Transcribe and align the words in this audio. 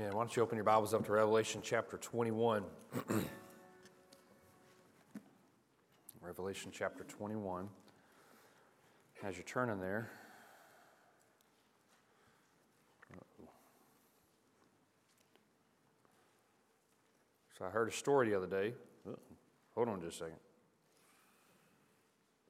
Amen. 0.00 0.14
Why 0.14 0.22
don't 0.22 0.34
you 0.34 0.42
open 0.42 0.56
your 0.56 0.64
Bibles 0.64 0.94
up 0.94 1.04
to 1.04 1.12
Revelation 1.12 1.60
chapter 1.62 1.98
21? 1.98 2.64
Revelation 6.22 6.70
chapter 6.72 7.04
21. 7.04 7.68
As 9.22 9.36
you're 9.36 9.44
turning 9.44 9.78
there, 9.78 10.10
so 17.58 17.66
I 17.66 17.68
heard 17.68 17.88
a 17.88 17.92
story 17.92 18.30
the 18.30 18.36
other 18.38 18.46
day. 18.46 18.72
Hold 19.74 19.90
on 19.90 20.00
just 20.00 20.16
a 20.16 20.18
second. 20.20 20.38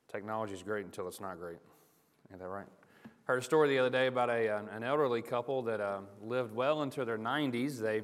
Technology 0.06 0.54
is 0.54 0.62
great 0.62 0.84
until 0.84 1.08
it's 1.08 1.20
not 1.20 1.40
great. 1.40 1.58
Ain't 2.30 2.38
that 2.40 2.46
right? 2.46 2.68
I 3.30 3.34
heard 3.34 3.42
a 3.42 3.44
story 3.44 3.68
the 3.68 3.78
other 3.78 3.90
day 3.90 4.08
about 4.08 4.28
a, 4.28 4.60
an 4.72 4.82
elderly 4.82 5.22
couple 5.22 5.62
that 5.62 5.80
uh, 5.80 6.00
lived 6.20 6.52
well 6.52 6.82
into 6.82 7.04
their 7.04 7.16
90s. 7.16 7.78
They 7.78 8.02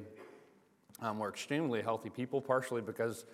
um, 1.01 1.19
were 1.19 1.27
extremely 1.27 1.81
healthy 1.81 2.09
people, 2.09 2.39
partially 2.39 2.79
because 2.79 3.25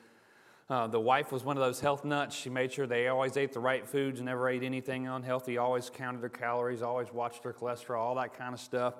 uh, 0.71 0.87
the 0.87 0.99
wife 0.99 1.31
was 1.31 1.43
one 1.43 1.55
of 1.55 1.61
those 1.61 1.79
health 1.79 2.03
nuts. 2.03 2.35
She 2.35 2.49
made 2.49 2.73
sure 2.73 2.87
they 2.87 3.09
always 3.09 3.37
ate 3.37 3.53
the 3.53 3.59
right 3.59 3.87
foods, 3.87 4.19
never 4.21 4.49
ate 4.49 4.63
anything 4.63 5.07
unhealthy, 5.07 5.59
always 5.59 5.91
counted 5.91 6.23
their 6.23 6.29
calories, 6.29 6.81
always 6.81 7.13
watched 7.13 7.43
their 7.43 7.53
cholesterol, 7.53 7.99
all 7.99 8.15
that 8.15 8.35
kind 8.35 8.55
of 8.55 8.59
stuff. 8.59 8.95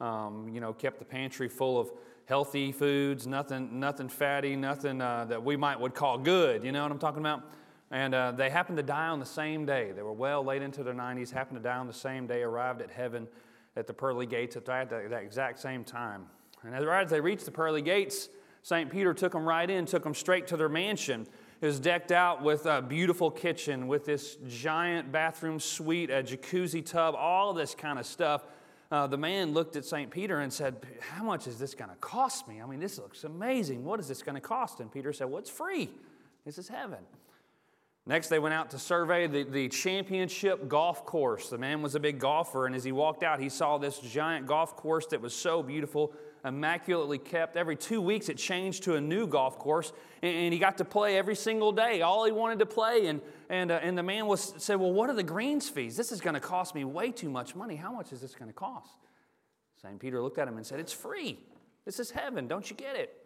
Um, 0.00 0.50
you 0.52 0.60
know, 0.60 0.72
kept 0.72 0.98
the 0.98 1.04
pantry 1.04 1.48
full 1.48 1.78
of 1.78 1.92
healthy 2.26 2.72
foods, 2.72 3.24
nothing, 3.24 3.78
nothing 3.78 4.08
fatty, 4.08 4.56
nothing 4.56 5.00
uh, 5.00 5.26
that 5.26 5.44
we 5.44 5.56
might 5.56 5.78
would 5.78 5.94
call 5.94 6.18
good. 6.18 6.64
You 6.64 6.72
know 6.72 6.82
what 6.82 6.90
I'm 6.90 6.98
talking 6.98 7.20
about? 7.20 7.44
And 7.92 8.14
uh, 8.14 8.32
they 8.32 8.48
happened 8.48 8.78
to 8.78 8.82
die 8.82 9.08
on 9.08 9.20
the 9.20 9.26
same 9.26 9.66
day. 9.66 9.92
They 9.94 10.02
were 10.02 10.14
well 10.14 10.42
late 10.42 10.62
into 10.62 10.82
their 10.82 10.94
90s, 10.94 11.30
happened 11.30 11.58
to 11.58 11.62
die 11.62 11.76
on 11.76 11.86
the 11.86 11.92
same 11.92 12.26
day, 12.26 12.42
arrived 12.42 12.80
at 12.80 12.90
heaven 12.90 13.28
at 13.76 13.86
the 13.86 13.92
pearly 13.92 14.24
gates 14.24 14.56
at 14.56 14.64
that, 14.64 14.88
that 14.88 15.22
exact 15.22 15.60
same 15.60 15.84
time. 15.84 16.24
And 16.64 16.74
as, 16.74 16.86
right 16.86 17.04
as 17.04 17.10
they 17.10 17.20
reached 17.20 17.44
the 17.44 17.50
pearly 17.50 17.82
gates, 17.82 18.30
St. 18.62 18.90
Peter 18.90 19.12
took 19.12 19.32
them 19.32 19.46
right 19.46 19.68
in, 19.68 19.84
took 19.84 20.04
them 20.04 20.14
straight 20.14 20.46
to 20.48 20.56
their 20.56 20.70
mansion. 20.70 21.26
It 21.60 21.66
was 21.66 21.78
decked 21.78 22.12
out 22.12 22.42
with 22.42 22.64
a 22.64 22.80
beautiful 22.80 23.30
kitchen, 23.30 23.88
with 23.88 24.06
this 24.06 24.36
giant 24.48 25.12
bathroom 25.12 25.60
suite, 25.60 26.10
a 26.10 26.22
jacuzzi 26.22 26.84
tub, 26.84 27.14
all 27.14 27.52
this 27.52 27.74
kind 27.74 27.98
of 27.98 28.06
stuff. 28.06 28.46
Uh, 28.90 29.06
the 29.06 29.18
man 29.18 29.52
looked 29.52 29.76
at 29.76 29.84
St. 29.84 30.10
Peter 30.10 30.40
and 30.40 30.52
said, 30.52 30.76
How 31.00 31.24
much 31.24 31.46
is 31.46 31.58
this 31.58 31.74
going 31.74 31.90
to 31.90 31.96
cost 31.96 32.48
me? 32.48 32.62
I 32.62 32.66
mean, 32.66 32.80
this 32.80 32.98
looks 32.98 33.24
amazing. 33.24 33.84
What 33.84 34.00
is 34.00 34.08
this 34.08 34.22
going 34.22 34.34
to 34.34 34.40
cost? 34.40 34.80
And 34.80 34.90
Peter 34.90 35.12
said, 35.12 35.28
Well, 35.28 35.38
it's 35.38 35.50
free. 35.50 35.90
This 36.44 36.58
is 36.58 36.68
heaven. 36.68 36.98
Next, 38.04 38.28
they 38.28 38.40
went 38.40 38.52
out 38.52 38.70
to 38.70 38.80
survey 38.80 39.28
the, 39.28 39.44
the 39.44 39.68
championship 39.68 40.66
golf 40.66 41.06
course. 41.06 41.48
The 41.48 41.58
man 41.58 41.82
was 41.82 41.94
a 41.94 42.00
big 42.00 42.18
golfer, 42.18 42.66
and 42.66 42.74
as 42.74 42.82
he 42.82 42.90
walked 42.90 43.22
out, 43.22 43.38
he 43.38 43.48
saw 43.48 43.78
this 43.78 44.00
giant 44.00 44.46
golf 44.46 44.76
course 44.76 45.06
that 45.06 45.20
was 45.20 45.32
so 45.32 45.62
beautiful, 45.62 46.12
immaculately 46.44 47.18
kept. 47.18 47.56
Every 47.56 47.76
two 47.76 48.00
weeks, 48.00 48.28
it 48.28 48.38
changed 48.38 48.82
to 48.84 48.96
a 48.96 49.00
new 49.00 49.28
golf 49.28 49.56
course, 49.56 49.92
and, 50.20 50.34
and 50.34 50.52
he 50.52 50.58
got 50.58 50.78
to 50.78 50.84
play 50.84 51.16
every 51.16 51.36
single 51.36 51.70
day, 51.70 52.02
all 52.02 52.24
he 52.24 52.32
wanted 52.32 52.58
to 52.58 52.66
play. 52.66 53.06
And, 53.06 53.20
and, 53.48 53.70
uh, 53.70 53.78
and 53.80 53.96
the 53.96 54.02
man 54.02 54.26
was, 54.26 54.52
said, 54.58 54.80
Well, 54.80 54.92
what 54.92 55.08
are 55.08 55.14
the 55.14 55.22
greens 55.22 55.68
fees? 55.68 55.96
This 55.96 56.10
is 56.10 56.20
going 56.20 56.34
to 56.34 56.40
cost 56.40 56.74
me 56.74 56.82
way 56.84 57.12
too 57.12 57.30
much 57.30 57.54
money. 57.54 57.76
How 57.76 57.92
much 57.92 58.12
is 58.12 58.20
this 58.20 58.34
going 58.34 58.48
to 58.50 58.54
cost? 58.54 58.96
St. 59.80 60.00
Peter 60.00 60.20
looked 60.20 60.38
at 60.38 60.48
him 60.48 60.56
and 60.56 60.66
said, 60.66 60.80
It's 60.80 60.92
free. 60.92 61.38
This 61.84 62.00
is 62.00 62.10
heaven. 62.10 62.48
Don't 62.48 62.68
you 62.68 62.74
get 62.74 62.96
it? 62.96 63.21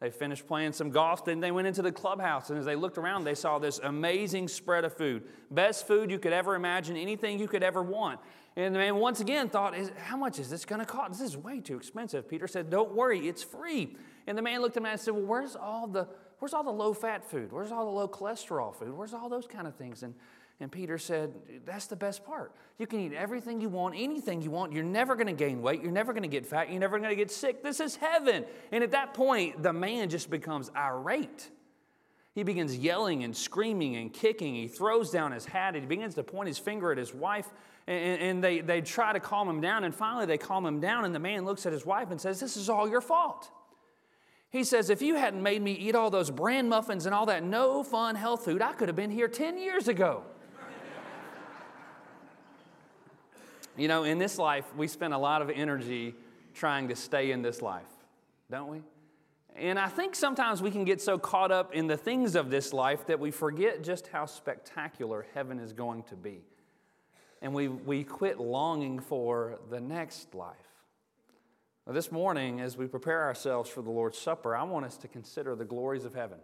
They 0.00 0.10
finished 0.10 0.46
playing 0.46 0.72
some 0.72 0.90
golf, 0.90 1.26
then 1.26 1.40
they 1.40 1.50
went 1.50 1.66
into 1.66 1.82
the 1.82 1.92
clubhouse. 1.92 2.48
And 2.48 2.58
as 2.58 2.64
they 2.64 2.74
looked 2.74 2.96
around, 2.96 3.24
they 3.24 3.34
saw 3.34 3.58
this 3.58 3.78
amazing 3.82 4.48
spread 4.48 4.84
of 4.84 4.96
food. 4.96 5.24
Best 5.50 5.86
food 5.86 6.10
you 6.10 6.18
could 6.18 6.32
ever 6.32 6.54
imagine, 6.54 6.96
anything 6.96 7.38
you 7.38 7.46
could 7.46 7.62
ever 7.62 7.82
want. 7.82 8.18
And 8.56 8.74
the 8.74 8.78
man 8.78 8.96
once 8.96 9.20
again 9.20 9.50
thought, 9.50 9.74
How 9.98 10.16
much 10.16 10.38
is 10.38 10.48
this 10.48 10.64
going 10.64 10.80
to 10.80 10.86
cost? 10.86 11.12
This 11.12 11.20
is 11.20 11.36
way 11.36 11.60
too 11.60 11.76
expensive. 11.76 12.28
Peter 12.28 12.48
said, 12.48 12.70
Don't 12.70 12.94
worry, 12.94 13.28
it's 13.28 13.42
free. 13.42 13.96
And 14.26 14.38
the 14.38 14.42
man 14.42 14.62
looked 14.62 14.76
at 14.76 14.82
him 14.82 14.86
and 14.86 14.98
said, 14.98 15.12
Well, 15.12 15.24
where's 15.24 15.54
all 15.54 15.86
the 15.86 16.08
where's 16.38 16.54
all 16.54 16.64
the 16.64 16.70
low 16.70 16.94
fat 16.94 17.28
food? 17.28 17.52
Where's 17.52 17.70
all 17.70 17.84
the 17.84 17.90
low 17.90 18.08
cholesterol 18.08 18.74
food? 18.74 18.96
Where's 18.96 19.12
all 19.12 19.28
those 19.28 19.46
kind 19.46 19.66
of 19.66 19.76
things? 19.76 20.02
And 20.02 20.14
and 20.60 20.70
Peter 20.70 20.98
said, 20.98 21.32
That's 21.64 21.86
the 21.86 21.96
best 21.96 22.24
part. 22.24 22.52
You 22.78 22.86
can 22.86 23.00
eat 23.00 23.14
everything 23.14 23.60
you 23.60 23.70
want, 23.70 23.94
anything 23.96 24.42
you 24.42 24.50
want. 24.50 24.72
You're 24.72 24.84
never 24.84 25.14
going 25.14 25.26
to 25.26 25.32
gain 25.32 25.62
weight. 25.62 25.82
You're 25.82 25.90
never 25.90 26.12
going 26.12 26.22
to 26.22 26.28
get 26.28 26.46
fat. 26.46 26.70
You're 26.70 26.80
never 26.80 26.98
going 26.98 27.10
to 27.10 27.16
get 27.16 27.30
sick. 27.30 27.62
This 27.62 27.80
is 27.80 27.96
heaven. 27.96 28.44
And 28.70 28.84
at 28.84 28.90
that 28.90 29.14
point, 29.14 29.62
the 29.62 29.72
man 29.72 30.10
just 30.10 30.30
becomes 30.30 30.70
irate. 30.76 31.50
He 32.34 32.42
begins 32.42 32.76
yelling 32.76 33.24
and 33.24 33.36
screaming 33.36 33.96
and 33.96 34.12
kicking. 34.12 34.54
He 34.54 34.68
throws 34.68 35.10
down 35.10 35.32
his 35.32 35.46
hat. 35.46 35.74
He 35.74 35.80
begins 35.80 36.14
to 36.14 36.22
point 36.22 36.46
his 36.48 36.58
finger 36.58 36.92
at 36.92 36.98
his 36.98 37.14
wife. 37.14 37.48
And, 37.86 38.20
and 38.20 38.44
they, 38.44 38.60
they 38.60 38.82
try 38.82 39.12
to 39.14 39.20
calm 39.20 39.48
him 39.48 39.60
down. 39.60 39.84
And 39.84 39.94
finally, 39.94 40.26
they 40.26 40.38
calm 40.38 40.64
him 40.64 40.78
down. 40.78 41.06
And 41.06 41.14
the 41.14 41.18
man 41.18 41.44
looks 41.46 41.64
at 41.64 41.72
his 41.72 41.86
wife 41.86 42.10
and 42.10 42.20
says, 42.20 42.38
This 42.38 42.56
is 42.56 42.68
all 42.68 42.88
your 42.88 43.00
fault. 43.00 43.50
He 44.50 44.64
says, 44.64 44.90
If 44.90 45.00
you 45.00 45.14
hadn't 45.14 45.42
made 45.42 45.62
me 45.62 45.72
eat 45.72 45.94
all 45.94 46.10
those 46.10 46.30
bran 46.30 46.68
muffins 46.68 47.06
and 47.06 47.14
all 47.14 47.26
that 47.26 47.42
no 47.42 47.82
fun 47.82 48.14
health 48.14 48.44
food, 48.44 48.60
I 48.60 48.74
could 48.74 48.88
have 48.88 48.96
been 48.96 49.10
here 49.10 49.28
10 49.28 49.58
years 49.58 49.88
ago. 49.88 50.24
You 53.80 53.88
know, 53.88 54.04
in 54.04 54.18
this 54.18 54.36
life, 54.36 54.66
we 54.76 54.86
spend 54.88 55.14
a 55.14 55.18
lot 55.18 55.40
of 55.40 55.48
energy 55.48 56.14
trying 56.52 56.88
to 56.88 56.94
stay 56.94 57.30
in 57.30 57.40
this 57.40 57.62
life, 57.62 57.88
don't 58.50 58.68
we? 58.68 58.82
And 59.56 59.78
I 59.78 59.88
think 59.88 60.14
sometimes 60.14 60.60
we 60.60 60.70
can 60.70 60.84
get 60.84 61.00
so 61.00 61.16
caught 61.16 61.50
up 61.50 61.72
in 61.72 61.86
the 61.86 61.96
things 61.96 62.34
of 62.34 62.50
this 62.50 62.74
life 62.74 63.06
that 63.06 63.18
we 63.18 63.30
forget 63.30 63.82
just 63.82 64.08
how 64.08 64.26
spectacular 64.26 65.24
heaven 65.32 65.58
is 65.58 65.72
going 65.72 66.02
to 66.04 66.14
be. 66.14 66.42
And 67.40 67.54
we, 67.54 67.68
we 67.68 68.04
quit 68.04 68.38
longing 68.38 68.98
for 68.98 69.58
the 69.70 69.80
next 69.80 70.34
life. 70.34 70.56
This 71.86 72.12
morning, 72.12 72.60
as 72.60 72.76
we 72.76 72.86
prepare 72.86 73.22
ourselves 73.22 73.70
for 73.70 73.80
the 73.80 73.90
Lord's 73.90 74.18
Supper, 74.18 74.54
I 74.54 74.62
want 74.64 74.84
us 74.84 74.98
to 74.98 75.08
consider 75.08 75.56
the 75.56 75.64
glories 75.64 76.04
of 76.04 76.12
heaven. 76.12 76.38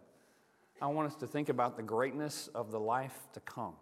I 0.80 0.86
want 0.86 1.12
us 1.12 1.16
to 1.16 1.26
think 1.26 1.50
about 1.50 1.76
the 1.76 1.82
greatness 1.82 2.48
of 2.54 2.70
the 2.70 2.80
life 2.80 3.28
to 3.34 3.40
come. 3.40 3.74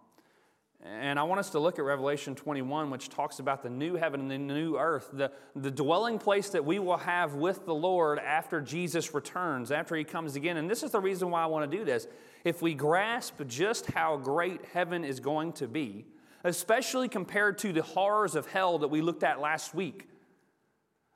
And 0.85 1.19
I 1.19 1.23
want 1.23 1.39
us 1.39 1.49
to 1.51 1.59
look 1.59 1.79
at 1.79 1.85
Revelation 1.85 2.35
21, 2.35 2.91
which 2.91 3.09
talks 3.09 3.39
about 3.39 3.63
the 3.63 3.71
new 3.71 3.95
heaven 3.95 4.21
and 4.21 4.31
the 4.31 4.37
new 4.37 4.77
earth, 4.77 5.09
the, 5.15 5.33
the 5.57 5.71
dwelling 5.71 6.19
place 6.19 6.51
that 6.51 6.63
we 6.63 6.79
will 6.79 6.99
have 6.99 7.35
with 7.35 7.65
the 7.65 7.75
Lord 7.75 8.19
after 8.19 8.61
Jesus 8.61 9.15
returns, 9.15 9.73
after 9.73 9.97
he 9.97 10.05
comes 10.05 10.37
again. 10.37 10.59
And 10.59 10.71
this 10.71 10.83
is 10.83 10.91
the 10.91 11.01
reason 11.01 11.31
why 11.31 11.43
I 11.43 11.47
want 11.47 11.71
to 11.71 11.77
do 11.77 11.87
this. 11.87 12.07
If 12.45 12.61
we 12.61 12.75
grasp 12.75 13.41
just 13.47 13.87
how 13.93 14.19
great 14.19 14.61
heaven 14.75 15.05
is 15.05 15.21
going 15.21 15.55
to 15.55 15.67
be, 15.67 16.05
especially 16.45 17.09
compared 17.09 17.57
to 17.59 17.73
the 17.73 17.83
horrors 17.83 18.35
of 18.35 18.47
hell 18.47 18.79
that 18.81 18.89
we 18.89 19.01
looked 19.01 19.23
at 19.23 19.41
last 19.41 19.75
week, 19.75 20.07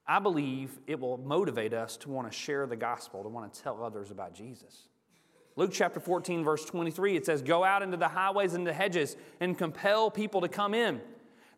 I 0.06 0.19
believe 0.19 0.79
it 0.87 0.99
will 0.99 1.19
motivate 1.19 1.75
us 1.75 1.99
to 1.99 2.09
want 2.09 2.33
to 2.33 2.37
share 2.37 2.67
the 2.67 2.77
gospel, 2.77 3.23
to 3.23 3.29
want 3.29 3.53
to 3.53 3.62
tell 3.62 3.85
others 3.85 4.11
about 4.11 4.35
Jesus. 4.35 4.89
Luke 5.59 5.73
chapter 5.73 5.99
14, 5.99 6.45
verse 6.45 6.65
23, 6.65 7.17
it 7.17 7.27
says, 7.27 7.43
Go 7.43 7.65
out 7.65 7.83
into 7.83 7.97
the 7.97 8.07
highways 8.07 8.55
and 8.55 8.65
the 8.65 8.73
hedges 8.73 9.17
and 9.41 9.59
compel 9.59 10.09
people 10.09 10.41
to 10.43 10.49
come 10.49 10.73
in, 10.73 11.01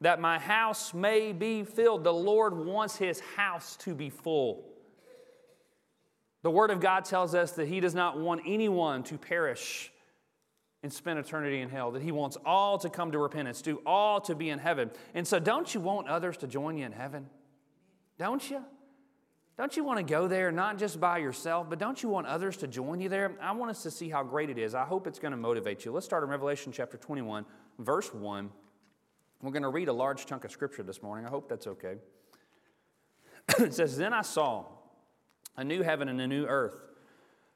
that 0.00 0.18
my 0.18 0.38
house 0.38 0.94
may 0.94 1.32
be 1.32 1.64
filled. 1.64 2.02
The 2.02 2.10
Lord 2.10 2.56
wants 2.56 2.96
his 2.96 3.20
house 3.20 3.76
to 3.80 3.94
be 3.94 4.08
full. 4.08 4.64
The 6.40 6.50
Word 6.50 6.70
of 6.70 6.80
God 6.80 7.04
tells 7.04 7.34
us 7.34 7.52
that 7.52 7.68
He 7.68 7.78
does 7.78 7.94
not 7.94 8.18
want 8.18 8.40
anyone 8.46 9.02
to 9.02 9.18
perish 9.18 9.92
and 10.82 10.90
spend 10.90 11.18
eternity 11.18 11.60
in 11.60 11.68
hell, 11.68 11.90
that 11.90 12.00
He 12.00 12.10
wants 12.10 12.38
all 12.46 12.78
to 12.78 12.88
come 12.88 13.12
to 13.12 13.18
repentance, 13.18 13.60
to 13.60 13.82
all 13.84 14.18
to 14.22 14.34
be 14.34 14.48
in 14.48 14.58
heaven. 14.58 14.90
And 15.12 15.28
so, 15.28 15.38
don't 15.38 15.74
you 15.74 15.80
want 15.82 16.08
others 16.08 16.38
to 16.38 16.46
join 16.46 16.78
you 16.78 16.86
in 16.86 16.92
heaven? 16.92 17.28
Don't 18.18 18.50
you? 18.50 18.64
Don't 19.60 19.76
you 19.76 19.84
want 19.84 19.98
to 19.98 20.02
go 20.02 20.26
there, 20.26 20.50
not 20.50 20.78
just 20.78 20.98
by 20.98 21.18
yourself, 21.18 21.68
but 21.68 21.78
don't 21.78 22.02
you 22.02 22.08
want 22.08 22.26
others 22.26 22.56
to 22.56 22.66
join 22.66 22.98
you 22.98 23.10
there? 23.10 23.36
I 23.42 23.52
want 23.52 23.70
us 23.70 23.82
to 23.82 23.90
see 23.90 24.08
how 24.08 24.22
great 24.22 24.48
it 24.48 24.56
is. 24.56 24.74
I 24.74 24.86
hope 24.86 25.06
it's 25.06 25.18
going 25.18 25.32
to 25.32 25.36
motivate 25.36 25.84
you. 25.84 25.92
Let's 25.92 26.06
start 26.06 26.24
in 26.24 26.30
Revelation 26.30 26.72
chapter 26.72 26.96
21, 26.96 27.44
verse 27.78 28.14
1. 28.14 28.48
We're 29.42 29.50
going 29.50 29.64
to 29.64 29.68
read 29.68 29.88
a 29.88 29.92
large 29.92 30.24
chunk 30.24 30.46
of 30.46 30.50
scripture 30.50 30.82
this 30.82 31.02
morning. 31.02 31.26
I 31.26 31.28
hope 31.28 31.46
that's 31.46 31.66
okay. 31.66 31.96
it 33.58 33.74
says, 33.74 33.98
Then 33.98 34.14
I 34.14 34.22
saw 34.22 34.64
a 35.58 35.62
new 35.62 35.82
heaven 35.82 36.08
and 36.08 36.22
a 36.22 36.26
new 36.26 36.46
earth. 36.46 36.80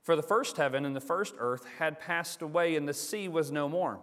For 0.03 0.15
the 0.15 0.23
first 0.23 0.59
heaven 0.59 0.85
and 0.85 0.95
the 0.95 1.01
first 1.01 1.35
earth 1.39 1.65
had 1.79 1.99
passed 1.99 2.43
away, 2.43 2.77
and 2.77 2.87
the 2.87 2.93
sea 2.93 3.29
was 3.29 3.51
no 3.51 3.67
more. 3.67 3.99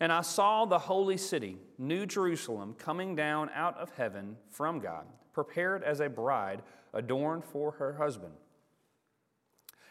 And 0.00 0.10
I 0.10 0.22
saw 0.22 0.64
the 0.64 0.78
holy 0.78 1.18
city, 1.18 1.58
New 1.76 2.06
Jerusalem, 2.06 2.74
coming 2.78 3.14
down 3.14 3.50
out 3.54 3.76
of 3.76 3.90
heaven 3.90 4.38
from 4.48 4.78
God, 4.78 5.04
prepared 5.34 5.82
as 5.82 6.00
a 6.00 6.08
bride 6.08 6.62
adorned 6.94 7.44
for 7.44 7.72
her 7.72 7.94
husband. 7.94 8.32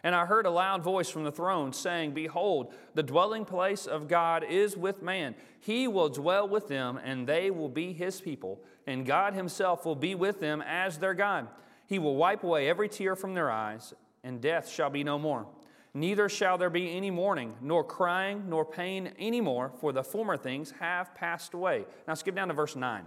And 0.05 0.13
I 0.13 0.25
heard 0.25 0.45
a 0.45 0.51
loud 0.51 0.83
voice 0.83 1.09
from 1.09 1.23
the 1.23 1.31
throne 1.31 1.71
saying, 1.71 2.11
Behold, 2.11 2.73
the 2.93 3.03
dwelling 3.03 3.45
place 3.45 3.85
of 3.85 4.09
God 4.09 4.43
is 4.43 4.75
with 4.75 5.01
man. 5.01 5.33
He 5.61 5.87
will 5.87 6.09
dwell 6.09 6.47
with 6.47 6.67
them, 6.67 6.99
and 7.01 7.25
they 7.25 7.49
will 7.51 7.69
be 7.69 7.93
his 7.93 8.19
people, 8.19 8.61
and 8.85 9.05
God 9.05 9.33
himself 9.33 9.85
will 9.85 9.95
be 9.95 10.13
with 10.13 10.41
them 10.41 10.61
as 10.61 10.97
their 10.97 11.13
God. 11.13 11.47
He 11.87 11.99
will 11.99 12.17
wipe 12.17 12.43
away 12.43 12.69
every 12.69 12.89
tear 12.89 13.15
from 13.15 13.33
their 13.33 13.49
eyes, 13.49 13.93
and 14.25 14.41
death 14.41 14.69
shall 14.69 14.89
be 14.89 15.05
no 15.05 15.17
more. 15.17 15.47
Neither 15.93 16.27
shall 16.27 16.57
there 16.57 16.71
be 16.71 16.91
any 16.97 17.11
mourning, 17.11 17.55
nor 17.61 17.83
crying, 17.83 18.45
nor 18.49 18.65
pain 18.65 19.13
any 19.17 19.39
more, 19.39 19.71
for 19.79 19.93
the 19.93 20.03
former 20.03 20.35
things 20.35 20.73
have 20.79 21.15
passed 21.15 21.53
away. 21.53 21.85
Now 22.07 22.15
skip 22.15 22.35
down 22.35 22.49
to 22.49 22.53
verse 22.53 22.75
9. 22.75 23.05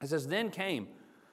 It 0.00 0.08
says, 0.08 0.26
Then 0.26 0.50
came 0.50 0.88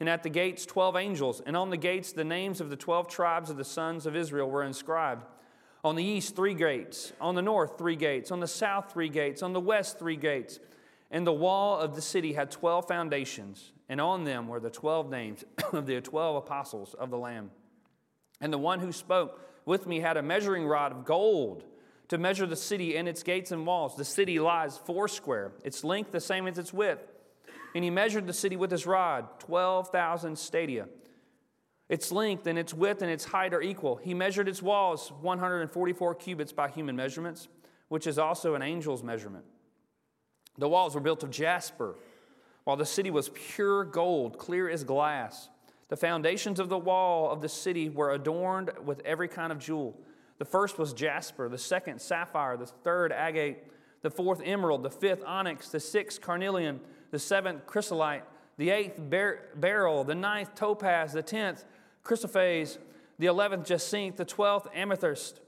and 0.00 0.08
at 0.08 0.22
the 0.22 0.30
gates, 0.30 0.64
12 0.64 0.96
angels, 0.96 1.42
and 1.44 1.56
on 1.56 1.70
the 1.70 1.76
gates, 1.76 2.12
the 2.12 2.24
names 2.24 2.60
of 2.60 2.70
the 2.70 2.76
12 2.76 3.08
tribes 3.08 3.50
of 3.50 3.56
the 3.56 3.64
sons 3.64 4.06
of 4.06 4.14
Israel 4.14 4.48
were 4.48 4.62
inscribed. 4.62 5.24
On 5.84 5.96
the 5.96 6.04
east, 6.04 6.36
three 6.36 6.54
gates. 6.54 7.12
On 7.20 7.34
the 7.34 7.42
north, 7.42 7.78
three 7.78 7.96
gates. 7.96 8.30
On 8.30 8.40
the 8.40 8.48
south, 8.48 8.92
three 8.92 9.08
gates. 9.08 9.42
On 9.42 9.52
the 9.52 9.60
west, 9.60 9.98
three 9.98 10.16
gates. 10.16 10.60
And 11.10 11.26
the 11.26 11.32
wall 11.32 11.78
of 11.78 11.94
the 11.94 12.02
city 12.02 12.32
had 12.32 12.50
12 12.50 12.86
foundations, 12.86 13.72
and 13.88 14.00
on 14.00 14.24
them 14.24 14.46
were 14.46 14.60
the 14.60 14.70
12 14.70 15.10
names 15.10 15.44
of 15.72 15.86
the 15.86 16.00
12 16.00 16.36
apostles 16.36 16.94
of 16.94 17.10
the 17.10 17.18
Lamb. 17.18 17.50
And 18.40 18.52
the 18.52 18.58
one 18.58 18.80
who 18.80 18.92
spoke 18.92 19.40
with 19.64 19.86
me 19.86 20.00
had 20.00 20.16
a 20.16 20.22
measuring 20.22 20.66
rod 20.66 20.92
of 20.92 21.04
gold 21.04 21.64
to 22.08 22.18
measure 22.18 22.46
the 22.46 22.56
city 22.56 22.96
and 22.96 23.08
its 23.08 23.22
gates 23.22 23.50
and 23.52 23.66
walls. 23.66 23.96
The 23.96 24.04
city 24.04 24.38
lies 24.38 24.78
foursquare, 24.78 25.52
its 25.64 25.84
length 25.84 26.12
the 26.12 26.20
same 26.20 26.46
as 26.46 26.58
its 26.58 26.72
width. 26.72 27.12
And 27.74 27.84
he 27.84 27.90
measured 27.90 28.26
the 28.26 28.32
city 28.32 28.56
with 28.56 28.70
his 28.70 28.86
rod, 28.86 29.40
12,000 29.40 30.38
stadia. 30.38 30.88
Its 31.88 32.12
length 32.12 32.46
and 32.46 32.58
its 32.58 32.74
width 32.74 33.02
and 33.02 33.10
its 33.10 33.24
height 33.24 33.54
are 33.54 33.62
equal. 33.62 33.96
He 33.96 34.14
measured 34.14 34.48
its 34.48 34.62
walls, 34.62 35.10
144 35.20 36.14
cubits 36.16 36.52
by 36.52 36.68
human 36.68 36.96
measurements, 36.96 37.48
which 37.88 38.06
is 38.06 38.18
also 38.18 38.54
an 38.54 38.62
angel's 38.62 39.02
measurement. 39.02 39.44
The 40.58 40.68
walls 40.68 40.94
were 40.94 41.00
built 41.00 41.22
of 41.22 41.30
jasper, 41.30 41.94
while 42.64 42.76
the 42.76 42.84
city 42.84 43.10
was 43.10 43.30
pure 43.30 43.84
gold, 43.84 44.38
clear 44.38 44.68
as 44.68 44.84
glass. 44.84 45.48
The 45.88 45.96
foundations 45.96 46.60
of 46.60 46.68
the 46.68 46.76
wall 46.76 47.30
of 47.30 47.40
the 47.40 47.48
city 47.48 47.88
were 47.88 48.12
adorned 48.12 48.70
with 48.84 49.00
every 49.06 49.28
kind 49.28 49.50
of 49.50 49.58
jewel. 49.58 49.98
The 50.38 50.44
first 50.44 50.78
was 50.78 50.92
jasper, 50.92 51.48
the 51.48 51.56
second, 51.56 52.00
sapphire, 52.00 52.56
the 52.58 52.66
third, 52.66 53.12
agate, 53.12 53.64
the 54.02 54.10
fourth, 54.10 54.42
emerald, 54.44 54.82
the 54.82 54.90
fifth, 54.90 55.22
onyx, 55.24 55.70
the 55.70 55.80
sixth, 55.80 56.20
carnelian 56.20 56.80
the 57.10 57.18
seventh 57.18 57.66
chrysolite, 57.66 58.24
the 58.56 58.70
eighth 58.70 58.98
ber- 58.98 59.40
beryl, 59.56 60.04
the 60.04 60.14
ninth 60.14 60.54
topaz, 60.54 61.12
the 61.12 61.22
tenth 61.22 61.64
chrysoprase, 62.04 62.78
the 63.18 63.26
eleventh 63.26 63.66
jacinth, 63.66 64.16
the 64.16 64.24
twelfth 64.24 64.68
amethyst. 64.74 65.40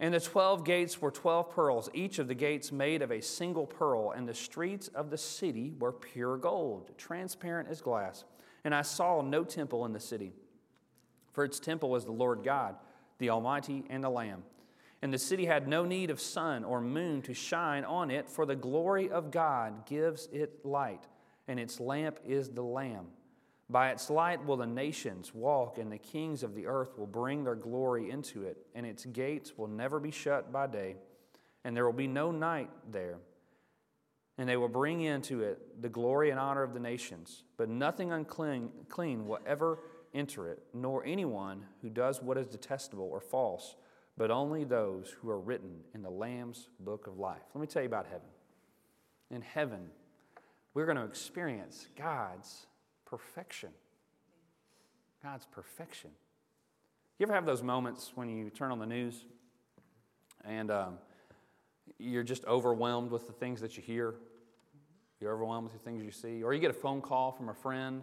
And 0.00 0.12
the 0.12 0.20
twelve 0.20 0.64
gates 0.64 1.00
were 1.00 1.12
twelve 1.12 1.50
pearls, 1.50 1.88
each 1.94 2.18
of 2.18 2.26
the 2.26 2.34
gates 2.34 2.72
made 2.72 3.02
of 3.02 3.12
a 3.12 3.20
single 3.20 3.66
pearl. 3.66 4.10
And 4.10 4.28
the 4.28 4.34
streets 4.34 4.88
of 4.88 5.10
the 5.10 5.18
city 5.18 5.74
were 5.78 5.92
pure 5.92 6.36
gold, 6.36 6.90
transparent 6.98 7.68
as 7.68 7.80
glass. 7.80 8.24
And 8.64 8.74
I 8.74 8.82
saw 8.82 9.22
no 9.22 9.44
temple 9.44 9.86
in 9.86 9.92
the 9.92 10.00
city, 10.00 10.32
for 11.32 11.44
its 11.44 11.60
temple 11.60 11.88
was 11.88 12.04
the 12.04 12.12
Lord 12.12 12.42
God, 12.42 12.74
the 13.18 13.30
Almighty, 13.30 13.84
and 13.90 14.02
the 14.02 14.10
Lamb. 14.10 14.42
And 15.02 15.12
the 15.12 15.18
city 15.18 15.46
had 15.46 15.66
no 15.66 15.84
need 15.84 16.10
of 16.10 16.20
sun 16.20 16.62
or 16.62 16.80
moon 16.80 17.22
to 17.22 17.34
shine 17.34 17.84
on 17.84 18.10
it, 18.10 18.30
for 18.30 18.46
the 18.46 18.54
glory 18.54 19.10
of 19.10 19.32
God 19.32 19.84
gives 19.84 20.28
it 20.32 20.64
light, 20.64 21.02
and 21.48 21.58
its 21.58 21.80
lamp 21.80 22.20
is 22.24 22.50
the 22.50 22.62
Lamb. 22.62 23.06
By 23.68 23.90
its 23.90 24.10
light 24.10 24.44
will 24.44 24.56
the 24.56 24.66
nations 24.66 25.34
walk, 25.34 25.78
and 25.78 25.90
the 25.90 25.98
kings 25.98 26.44
of 26.44 26.54
the 26.54 26.66
earth 26.66 26.96
will 26.96 27.08
bring 27.08 27.42
their 27.42 27.56
glory 27.56 28.10
into 28.10 28.44
it, 28.44 28.58
and 28.76 28.86
its 28.86 29.04
gates 29.06 29.58
will 29.58 29.66
never 29.66 29.98
be 29.98 30.12
shut 30.12 30.52
by 30.52 30.68
day, 30.68 30.94
and 31.64 31.76
there 31.76 31.84
will 31.84 31.92
be 31.92 32.06
no 32.06 32.30
night 32.30 32.70
there. 32.90 33.18
And 34.38 34.48
they 34.48 34.56
will 34.56 34.68
bring 34.68 35.00
into 35.00 35.42
it 35.42 35.82
the 35.82 35.88
glory 35.88 36.30
and 36.30 36.38
honor 36.38 36.62
of 36.62 36.74
the 36.74 36.80
nations, 36.80 37.42
but 37.56 37.68
nothing 37.68 38.12
unclean 38.12 38.70
clean 38.88 39.26
will 39.26 39.40
ever 39.46 39.80
enter 40.14 40.48
it, 40.48 40.62
nor 40.72 41.04
anyone 41.04 41.64
who 41.80 41.90
does 41.90 42.22
what 42.22 42.38
is 42.38 42.46
detestable 42.46 43.08
or 43.10 43.20
false 43.20 43.74
but 44.16 44.30
only 44.30 44.64
those 44.64 45.14
who 45.20 45.30
are 45.30 45.40
written 45.40 45.80
in 45.94 46.02
the 46.02 46.10
Lamb's 46.10 46.68
book 46.80 47.06
of 47.06 47.18
life. 47.18 47.42
Let 47.54 47.60
me 47.60 47.66
tell 47.66 47.82
you 47.82 47.88
about 47.88 48.06
heaven. 48.06 48.28
In 49.30 49.42
heaven, 49.42 49.90
we're 50.74 50.86
going 50.86 50.98
to 50.98 51.04
experience 51.04 51.86
God's 51.96 52.66
perfection. 53.06 53.70
God's 55.22 55.46
perfection. 55.46 56.10
You 57.18 57.26
ever 57.26 57.34
have 57.34 57.46
those 57.46 57.62
moments 57.62 58.12
when 58.14 58.28
you 58.28 58.50
turn 58.50 58.72
on 58.72 58.78
the 58.78 58.86
news 58.86 59.24
and 60.44 60.70
um, 60.70 60.98
you're 61.98 62.24
just 62.24 62.44
overwhelmed 62.46 63.10
with 63.10 63.26
the 63.26 63.32
things 63.32 63.60
that 63.60 63.76
you 63.76 63.82
hear? 63.82 64.14
You're 65.20 65.32
overwhelmed 65.32 65.70
with 65.70 65.74
the 65.74 65.78
things 65.78 66.02
you 66.02 66.10
see? 66.10 66.42
Or 66.42 66.52
you 66.52 66.60
get 66.60 66.70
a 66.70 66.74
phone 66.74 67.00
call 67.00 67.30
from 67.30 67.48
a 67.48 67.54
friend, 67.54 68.02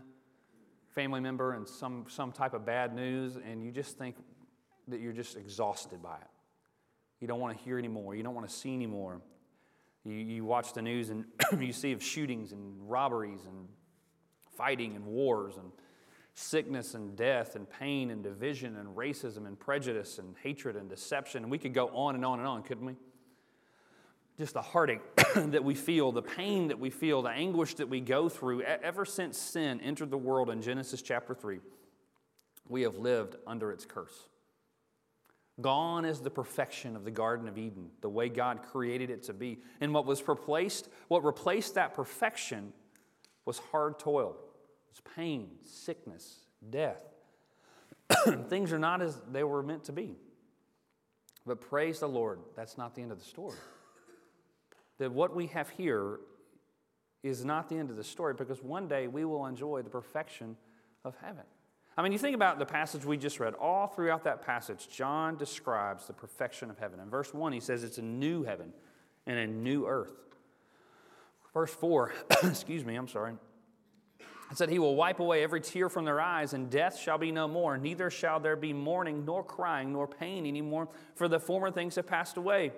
family 0.95 1.19
member, 1.19 1.53
and 1.53 1.67
some, 1.67 2.05
some 2.07 2.31
type 2.31 2.53
of 2.53 2.65
bad 2.65 2.95
news, 2.95 3.35
and 3.35 3.61
you 3.63 3.71
just 3.71 3.97
think, 3.97 4.15
that 4.89 4.99
you're 4.99 5.13
just 5.13 5.35
exhausted 5.35 6.01
by 6.01 6.15
it. 6.15 6.27
You 7.19 7.27
don't 7.27 7.39
want 7.39 7.57
to 7.57 7.63
hear 7.63 7.77
anymore. 7.77 8.15
You 8.15 8.23
don't 8.23 8.35
want 8.35 8.47
to 8.47 8.53
see 8.53 8.73
anymore. 8.73 9.21
You, 10.05 10.13
you 10.13 10.45
watch 10.45 10.73
the 10.73 10.81
news 10.81 11.09
and 11.09 11.25
you 11.59 11.73
see 11.73 11.91
of 11.91 12.01
shootings 12.01 12.51
and 12.51 12.89
robberies 12.89 13.41
and 13.45 13.67
fighting 14.55 14.95
and 14.95 15.05
wars 15.05 15.57
and 15.57 15.71
sickness 16.33 16.93
and 16.93 17.15
death 17.17 17.55
and 17.55 17.69
pain 17.69 18.11
and 18.11 18.23
division 18.23 18.77
and 18.77 18.95
racism 18.95 19.45
and 19.45 19.59
prejudice 19.59 20.19
and 20.19 20.35
hatred 20.41 20.75
and 20.75 20.89
deception. 20.89 21.49
We 21.49 21.57
could 21.57 21.73
go 21.73 21.89
on 21.89 22.15
and 22.15 22.23
on 22.23 22.39
and 22.39 22.47
on, 22.47 22.63
couldn't 22.63 22.85
we? 22.85 22.95
Just 24.37 24.53
the 24.53 24.61
heartache 24.61 25.01
that 25.35 25.63
we 25.65 25.75
feel, 25.75 26.13
the 26.13 26.21
pain 26.21 26.69
that 26.69 26.79
we 26.79 26.89
feel, 26.89 27.21
the 27.21 27.29
anguish 27.29 27.73
that 27.75 27.89
we 27.89 27.99
go 27.99 28.29
through 28.29 28.61
ever 28.61 29.03
since 29.03 29.37
sin 29.37 29.81
entered 29.81 30.09
the 30.09 30.17
world 30.17 30.49
in 30.49 30.61
Genesis 30.61 31.01
chapter 31.01 31.35
3. 31.35 31.59
We 32.69 32.83
have 32.83 32.95
lived 32.95 33.35
under 33.45 33.71
its 33.73 33.85
curse. 33.85 34.29
Gone 35.61 36.05
is 36.05 36.21
the 36.21 36.29
perfection 36.29 36.95
of 36.95 37.03
the 37.03 37.11
Garden 37.11 37.47
of 37.47 37.57
Eden, 37.57 37.89
the 38.01 38.09
way 38.09 38.29
God 38.29 38.61
created 38.63 39.09
it 39.09 39.23
to 39.23 39.33
be. 39.33 39.59
And 39.81 39.93
what 39.93 40.05
was 40.05 40.25
replaced, 40.27 40.89
what 41.07 41.23
replaced 41.23 41.75
that 41.75 41.93
perfection 41.93 42.71
was 43.45 43.59
hard 43.71 43.99
toil. 43.99 44.37
It's 44.91 45.01
pain, 45.15 45.49
sickness, 45.63 46.45
death. 46.69 47.03
Things 48.47 48.71
are 48.71 48.79
not 48.79 49.01
as 49.01 49.19
they 49.31 49.43
were 49.43 49.63
meant 49.63 49.85
to 49.85 49.91
be. 49.91 50.15
But 51.45 51.61
praise 51.61 51.99
the 51.99 52.07
Lord, 52.07 52.39
that's 52.55 52.77
not 52.77 52.95
the 52.95 53.01
end 53.01 53.11
of 53.11 53.19
the 53.19 53.25
story. 53.25 53.57
That 54.97 55.11
what 55.11 55.35
we 55.35 55.47
have 55.47 55.69
here 55.69 56.19
is 57.23 57.43
not 57.43 57.69
the 57.69 57.75
end 57.75 57.89
of 57.89 57.97
the 57.97 58.03
story 58.03 58.33
because 58.33 58.61
one 58.63 58.87
day 58.87 59.07
we 59.07 59.25
will 59.25 59.45
enjoy 59.45 59.81
the 59.81 59.89
perfection 59.89 60.55
of 61.03 61.15
heaven. 61.21 61.43
I 61.99 62.01
mean, 62.01 62.13
you 62.13 62.17
think 62.17 62.33
about 62.33 62.59
the 62.59 62.65
passage 62.65 63.03
we 63.03 63.17
just 63.17 63.41
read, 63.41 63.55
all 63.55 63.87
throughout 63.87 64.23
that 64.23 64.41
passage, 64.41 64.87
John 64.89 65.35
describes 65.35 66.07
the 66.07 66.13
perfection 66.13 66.69
of 66.69 66.79
heaven. 66.79 67.01
In 67.01 67.09
verse 67.09 67.33
1, 67.33 67.51
he 67.51 67.59
says 67.59 67.83
it's 67.83 67.97
a 67.97 68.01
new 68.01 68.43
heaven 68.43 68.71
and 69.27 69.37
a 69.37 69.45
new 69.45 69.85
earth. 69.85 70.13
Verse 71.53 71.73
4, 71.73 72.13
excuse 72.45 72.85
me, 72.85 72.95
I'm 72.95 73.09
sorry. 73.09 73.33
It 74.49 74.57
said, 74.57 74.69
He 74.69 74.79
will 74.79 74.95
wipe 74.95 75.19
away 75.19 75.43
every 75.43 75.59
tear 75.59 75.89
from 75.89 76.05
their 76.05 76.21
eyes, 76.21 76.53
and 76.53 76.69
death 76.69 76.97
shall 76.97 77.17
be 77.17 77.33
no 77.33 77.49
more. 77.49 77.77
Neither 77.77 78.09
shall 78.09 78.39
there 78.39 78.55
be 78.55 78.71
mourning, 78.71 79.25
nor 79.25 79.43
crying, 79.43 79.91
nor 79.91 80.07
pain 80.07 80.45
anymore, 80.45 80.87
for 81.15 81.27
the 81.27 81.37
former 81.37 81.69
things 81.69 81.95
have 81.95 82.07
passed 82.07 82.37
away. 82.37 82.71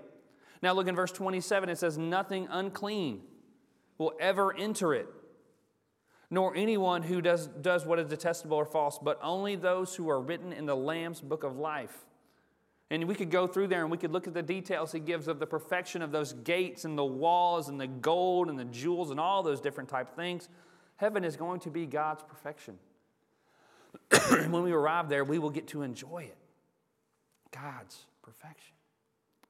Now 0.64 0.74
look 0.74 0.88
in 0.88 0.96
verse 0.96 1.12
27, 1.12 1.70
it 1.70 1.78
says, 1.78 1.96
Nothing 1.96 2.48
unclean 2.50 3.22
will 4.00 4.14
ever 4.20 4.58
enter 4.58 4.96
it 4.96 5.08
nor 6.32 6.56
anyone 6.56 7.04
who 7.04 7.22
does, 7.22 7.48
does 7.48 7.86
what 7.86 8.00
is 8.00 8.08
detestable 8.08 8.56
or 8.56 8.66
false, 8.66 8.98
but 8.98 9.20
only 9.22 9.58
those 9.58 9.94
who 9.94 10.10
are 10.10 10.20
written 10.20 10.54
in 10.54 10.66
the 10.66 10.76
Lamb's 10.76 11.20
book 11.20 11.44
of 11.44 11.58
life. 11.58 12.06
And 12.90 13.06
we 13.06 13.16
could 13.16 13.30
go 13.30 13.48
through 13.48 13.68
there 13.68 13.82
and 13.82 13.92
we 13.92 13.98
could 13.98 14.12
look 14.12 14.28
at 14.28 14.34
the 14.34 14.42
details 14.42 14.94
he 14.94 15.00
gives 15.00 15.28
of 15.28 15.40
the 15.40 15.46
perfection 15.46 16.02
of 16.02 16.12
those 16.12 16.32
gates 16.34 16.86
and 16.86 16.98
the 16.98 17.06
walls 17.06 17.68
and 17.68 17.80
the 17.80 17.88
gold 17.88 18.50
and 18.50 18.58
the 18.58 18.66
jewels 18.66 19.12
and 19.12 19.20
all 19.20 19.44
those 19.44 19.60
different 19.60 19.90
type 19.90 20.10
of 20.10 20.16
things. 20.16 20.48
Heaven 20.96 21.24
is 21.26 21.36
going 21.36 21.60
to 21.62 21.70
be 21.70 21.86
God's 21.86 22.24
perfection. 22.24 22.78
when 24.50 24.64
we 24.64 24.72
arrive 24.72 25.10
there, 25.10 25.26
we 25.26 25.38
will 25.38 25.50
get 25.50 25.68
to 25.68 25.82
enjoy 25.82 26.24
it. 26.24 26.38
God's 27.52 28.06
perfection. 28.22 28.74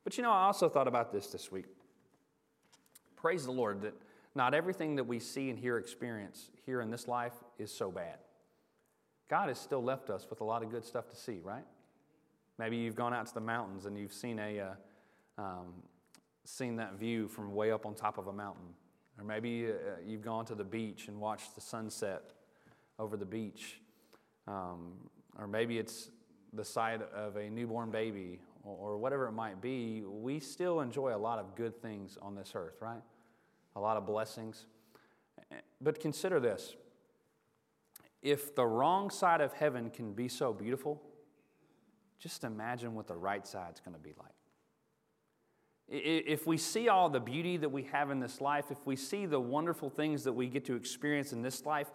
But 0.03 0.17
you 0.17 0.23
know, 0.23 0.31
I 0.31 0.45
also 0.45 0.67
thought 0.67 0.87
about 0.87 1.11
this 1.11 1.27
this 1.27 1.51
week. 1.51 1.65
Praise 3.15 3.45
the 3.45 3.51
Lord 3.51 3.81
that 3.81 3.93
not 4.35 4.53
everything 4.53 4.95
that 4.95 5.03
we 5.03 5.19
see 5.19 5.49
and 5.49 5.59
hear 5.59 5.77
experience 5.77 6.49
here 6.65 6.81
in 6.81 6.89
this 6.89 7.07
life 7.07 7.33
is 7.57 7.71
so 7.71 7.91
bad. 7.91 8.17
God 9.29 9.49
has 9.49 9.59
still 9.59 9.83
left 9.83 10.09
us 10.09 10.27
with 10.29 10.41
a 10.41 10.43
lot 10.43 10.63
of 10.63 10.69
good 10.69 10.85
stuff 10.85 11.09
to 11.09 11.15
see, 11.15 11.39
right? 11.43 11.65
Maybe 12.57 12.77
you've 12.77 12.95
gone 12.95 13.13
out 13.13 13.27
to 13.27 13.33
the 13.33 13.41
mountains 13.41 13.85
and 13.85 13.97
you've 13.97 14.13
seen 14.13 14.39
a 14.39 14.59
uh, 14.59 14.73
um, 15.41 15.73
seen 16.43 16.75
that 16.77 16.95
view 16.95 17.27
from 17.27 17.53
way 17.53 17.71
up 17.71 17.85
on 17.85 17.95
top 17.95 18.17
of 18.17 18.27
a 18.27 18.33
mountain, 18.33 18.67
or 19.17 19.23
maybe 19.23 19.67
uh, 19.67 19.75
you've 20.05 20.21
gone 20.21 20.45
to 20.45 20.55
the 20.55 20.63
beach 20.63 21.07
and 21.07 21.19
watched 21.19 21.55
the 21.55 21.61
sunset 21.61 22.33
over 22.99 23.15
the 23.15 23.25
beach, 23.25 23.79
um, 24.47 24.93
or 25.39 25.47
maybe 25.47 25.77
it's 25.77 26.09
the 26.53 26.65
sight 26.65 27.01
of 27.13 27.37
a 27.37 27.49
newborn 27.49 27.89
baby 27.89 28.39
or, 28.63 28.91
or 28.91 28.97
whatever 28.97 29.27
it 29.27 29.31
might 29.31 29.61
be, 29.61 30.03
we 30.05 30.39
still 30.39 30.81
enjoy 30.81 31.15
a 31.15 31.17
lot 31.17 31.39
of 31.39 31.55
good 31.55 31.81
things 31.81 32.17
on 32.21 32.35
this 32.35 32.51
earth, 32.55 32.75
right? 32.81 33.01
A 33.75 33.79
lot 33.79 33.97
of 33.97 34.05
blessings. 34.05 34.65
But 35.79 35.99
consider 35.99 36.39
this 36.39 36.75
if 38.21 38.55
the 38.55 38.65
wrong 38.65 39.09
side 39.09 39.41
of 39.41 39.53
heaven 39.53 39.89
can 39.89 40.13
be 40.13 40.27
so 40.27 40.53
beautiful, 40.53 41.01
just 42.19 42.43
imagine 42.43 42.93
what 42.93 43.07
the 43.07 43.15
right 43.15 43.45
side's 43.47 43.79
going 43.79 43.95
to 43.95 43.99
be 43.99 44.13
like. 44.19 44.31
If 45.89 46.45
we 46.47 46.57
see 46.57 46.87
all 46.87 47.09
the 47.09 47.19
beauty 47.19 47.57
that 47.57 47.69
we 47.69 47.83
have 47.91 48.11
in 48.11 48.19
this 48.19 48.39
life, 48.39 48.65
if 48.69 48.85
we 48.85 48.95
see 48.95 49.25
the 49.25 49.39
wonderful 49.39 49.89
things 49.89 50.23
that 50.23 50.31
we 50.31 50.47
get 50.47 50.63
to 50.65 50.75
experience 50.75 51.33
in 51.33 51.41
this 51.41 51.65
life, 51.65 51.91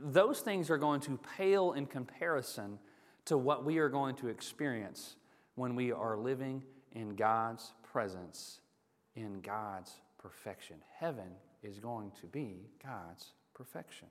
those 0.00 0.40
things 0.40 0.70
are 0.70 0.76
going 0.76 1.00
to 1.00 1.18
pale 1.36 1.72
in 1.72 1.86
comparison 1.86 2.78
to 3.24 3.38
what 3.38 3.64
we 3.64 3.78
are 3.78 3.88
going 3.88 4.14
to 4.16 4.28
experience 4.28 5.16
when 5.54 5.74
we 5.74 5.90
are 5.90 6.16
living 6.16 6.62
in 6.92 7.16
God's 7.16 7.72
presence, 7.82 8.60
in 9.16 9.40
God's 9.40 9.90
perfection. 10.24 10.76
Heaven 10.98 11.36
is 11.62 11.78
going 11.78 12.10
to 12.22 12.26
be 12.26 12.70
God's 12.82 13.34
perfection. 13.52 14.08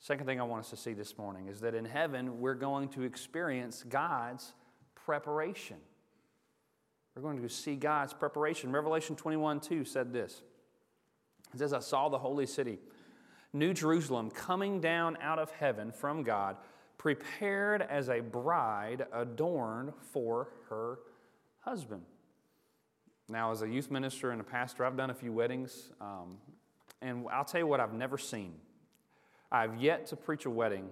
Second 0.00 0.26
thing 0.26 0.40
I 0.40 0.42
want 0.42 0.64
us 0.64 0.70
to 0.70 0.76
see 0.76 0.94
this 0.94 1.16
morning 1.16 1.46
is 1.46 1.60
that 1.60 1.76
in 1.76 1.84
heaven, 1.84 2.40
we're 2.40 2.54
going 2.54 2.88
to 2.88 3.02
experience 3.02 3.84
God's 3.88 4.52
preparation. 4.96 5.76
We're 7.14 7.22
going 7.22 7.40
to 7.40 7.48
see 7.48 7.76
God's 7.76 8.14
preparation. 8.14 8.72
Revelation 8.72 9.14
21 9.14 9.60
2 9.60 9.84
said 9.84 10.12
this 10.12 10.42
It 11.54 11.60
says, 11.60 11.72
I 11.72 11.78
saw 11.78 12.08
the 12.08 12.18
holy 12.18 12.46
city, 12.46 12.80
New 13.52 13.72
Jerusalem, 13.72 14.28
coming 14.28 14.80
down 14.80 15.16
out 15.22 15.38
of 15.38 15.52
heaven 15.52 15.92
from 15.92 16.24
God, 16.24 16.56
prepared 16.98 17.80
as 17.80 18.08
a 18.08 18.18
bride 18.18 19.06
adorned 19.12 19.92
for 20.12 20.48
her 20.68 20.98
husband. 21.60 22.02
Now, 23.28 23.50
as 23.50 23.62
a 23.62 23.68
youth 23.68 23.90
minister 23.90 24.30
and 24.30 24.40
a 24.40 24.44
pastor, 24.44 24.84
I've 24.84 24.96
done 24.96 25.10
a 25.10 25.14
few 25.14 25.32
weddings, 25.32 25.90
um, 26.00 26.38
and 27.02 27.26
I'll 27.32 27.44
tell 27.44 27.60
you 27.60 27.66
what 27.66 27.80
I've 27.80 27.92
never 27.92 28.18
seen. 28.18 28.54
I've 29.50 29.82
yet 29.82 30.06
to 30.06 30.16
preach 30.16 30.46
a 30.46 30.50
wedding 30.50 30.88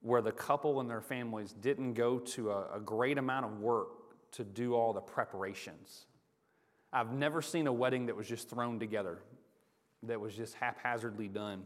where 0.00 0.20
the 0.20 0.32
couple 0.32 0.80
and 0.80 0.90
their 0.90 1.00
families 1.00 1.52
didn't 1.52 1.94
go 1.94 2.18
to 2.18 2.50
a, 2.50 2.76
a 2.76 2.80
great 2.80 3.16
amount 3.16 3.46
of 3.46 3.60
work 3.60 3.88
to 4.32 4.42
do 4.44 4.74
all 4.74 4.92
the 4.92 5.00
preparations. 5.00 6.06
I've 6.92 7.12
never 7.12 7.40
seen 7.40 7.68
a 7.68 7.72
wedding 7.72 8.06
that 8.06 8.16
was 8.16 8.26
just 8.26 8.50
thrown 8.50 8.80
together, 8.80 9.20
that 10.02 10.20
was 10.20 10.34
just 10.34 10.54
haphazardly 10.54 11.28
done. 11.28 11.64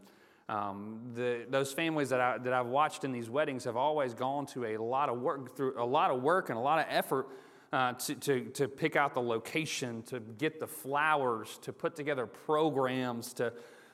Um, 0.49 1.00
the, 1.15 1.47
those 1.49 1.73
families 1.73 2.11
that, 2.11 2.21
I, 2.21 2.38
that 2.38 2.53
I've 2.53 2.67
watched 2.67 3.03
in 3.03 3.12
these 3.12 3.31
weddings 3.31 3.65
have 3.65 3.76
always 3.76 4.15
gone 4.15 4.47
to 4.47 4.67
a 4.67 4.76
lot 4.76 5.09
of 5.09 5.21
work, 5.21 5.57
through 5.57 5.83
a 5.83 5.85
lot 5.85 6.11
of 6.11 6.23
work 6.23 6.50
and 6.50 6.59
a 6.59 6.61
lot 6.61 6.79
of 6.79 6.87
effort 6.91 7.29
uh, 7.73 7.92
to, 7.94 8.14
to, 8.14 8.44
to 8.50 8.68
pick 8.68 8.96
out 8.96 9.14
the 9.14 9.23
location, 9.23 10.02
to 10.02 10.20
get 10.20 10.61
the 10.61 10.66
flowers, 10.66 11.58
to 11.62 11.73
put 11.73 11.96
together 11.96 12.26
programs, 12.26 13.32
to, 13.35 13.52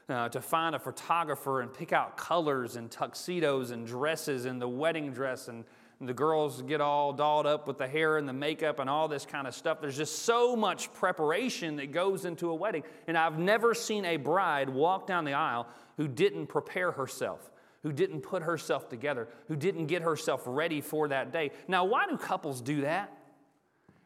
uh, 0.09 0.29
to 0.29 0.41
find 0.41 0.75
a 0.75 0.79
photographer 0.79 1.61
and 1.61 1.73
pick 1.73 1.93
out 1.93 2.17
colors 2.17 2.77
and 2.77 2.91
tuxedos 2.91 3.71
and 3.71 3.87
dresses 3.87 4.45
and 4.45 4.61
the 4.61 4.69
wedding 4.69 5.13
dress 5.13 5.49
and 5.49 5.65
the 6.07 6.15
girls 6.15 6.63
get 6.63 6.81
all 6.81 7.13
dolled 7.13 7.47
up 7.47 7.69
with 7.69 7.79
the 7.79 7.87
hair 7.87 8.19
and 8.19 8.29
the 8.29 8.33
makeup 8.33 8.79
and 8.81 8.91
all 8.91 9.07
this 9.09 9.25
kind 9.25 9.47
of 9.47 9.55
stuff. 9.55 9.81
There's 9.81 9.97
just 9.97 10.21
so 10.21 10.57
much 10.57 10.93
preparation 10.95 11.77
that 11.77 11.93
goes 11.93 12.25
into 12.25 12.51
a 12.51 12.55
wedding. 12.55 12.83
And 13.07 13.17
I've 13.17 13.39
never 13.39 13.73
seen 13.75 14.05
a 14.05 14.17
bride 14.17 14.69
walk 14.69 15.07
down 15.07 15.25
the 15.25 15.35
aisle 15.35 15.69
who 15.97 16.09
didn't 16.09 16.49
prepare 16.49 16.91
herself, 16.91 17.51
who 17.83 17.93
didn't 17.93 18.23
put 18.23 18.43
herself 18.43 18.89
together, 18.89 19.29
who 19.47 19.55
didn't 19.55 19.87
get 19.87 20.03
herself 20.03 20.43
ready 20.45 20.81
for 20.81 21.09
that 21.09 21.33
day. 21.33 21.53
Now, 21.69 21.85
why 21.85 22.07
do 22.09 22.17
couples 22.17 22.61
do 22.61 22.81
that? 22.81 23.17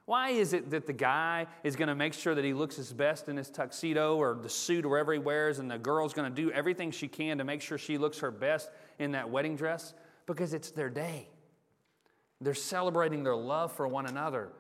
Why 0.06 0.30
is 0.30 0.52
it 0.52 0.70
that 0.70 0.86
the 0.86 0.92
guy 0.92 1.48
is 1.64 1.74
going 1.74 1.88
to 1.88 1.94
make 1.94 2.14
sure 2.14 2.34
that 2.34 2.44
he 2.44 2.54
looks 2.54 2.76
his 2.76 2.92
best 2.92 3.28
in 3.28 3.36
his 3.36 3.50
tuxedo 3.50 4.16
or 4.16 4.38
the 4.40 4.48
suit 4.48 4.84
or 4.84 4.88
whatever 4.88 5.12
he 5.12 5.18
wears, 5.18 5.58
and 5.58 5.68
the 5.68 5.78
girl's 5.78 6.14
going 6.14 6.32
to 6.32 6.42
do 6.42 6.50
everything 6.52 6.92
she 6.92 7.08
can 7.08 7.38
to 7.38 7.44
make 7.44 7.60
sure 7.60 7.76
she 7.76 7.98
looks 7.98 8.20
her 8.20 8.30
best 8.30 8.70
in 9.00 9.12
that 9.12 9.28
wedding 9.28 9.56
dress? 9.56 9.94
Because 10.26 10.54
it's 10.54 10.70
their 10.70 10.88
day. 10.88 11.28
They're 12.40 12.54
celebrating 12.54 13.24
their 13.24 13.36
love 13.36 13.72
for 13.72 13.88
one 13.88 14.06
another. 14.06 14.50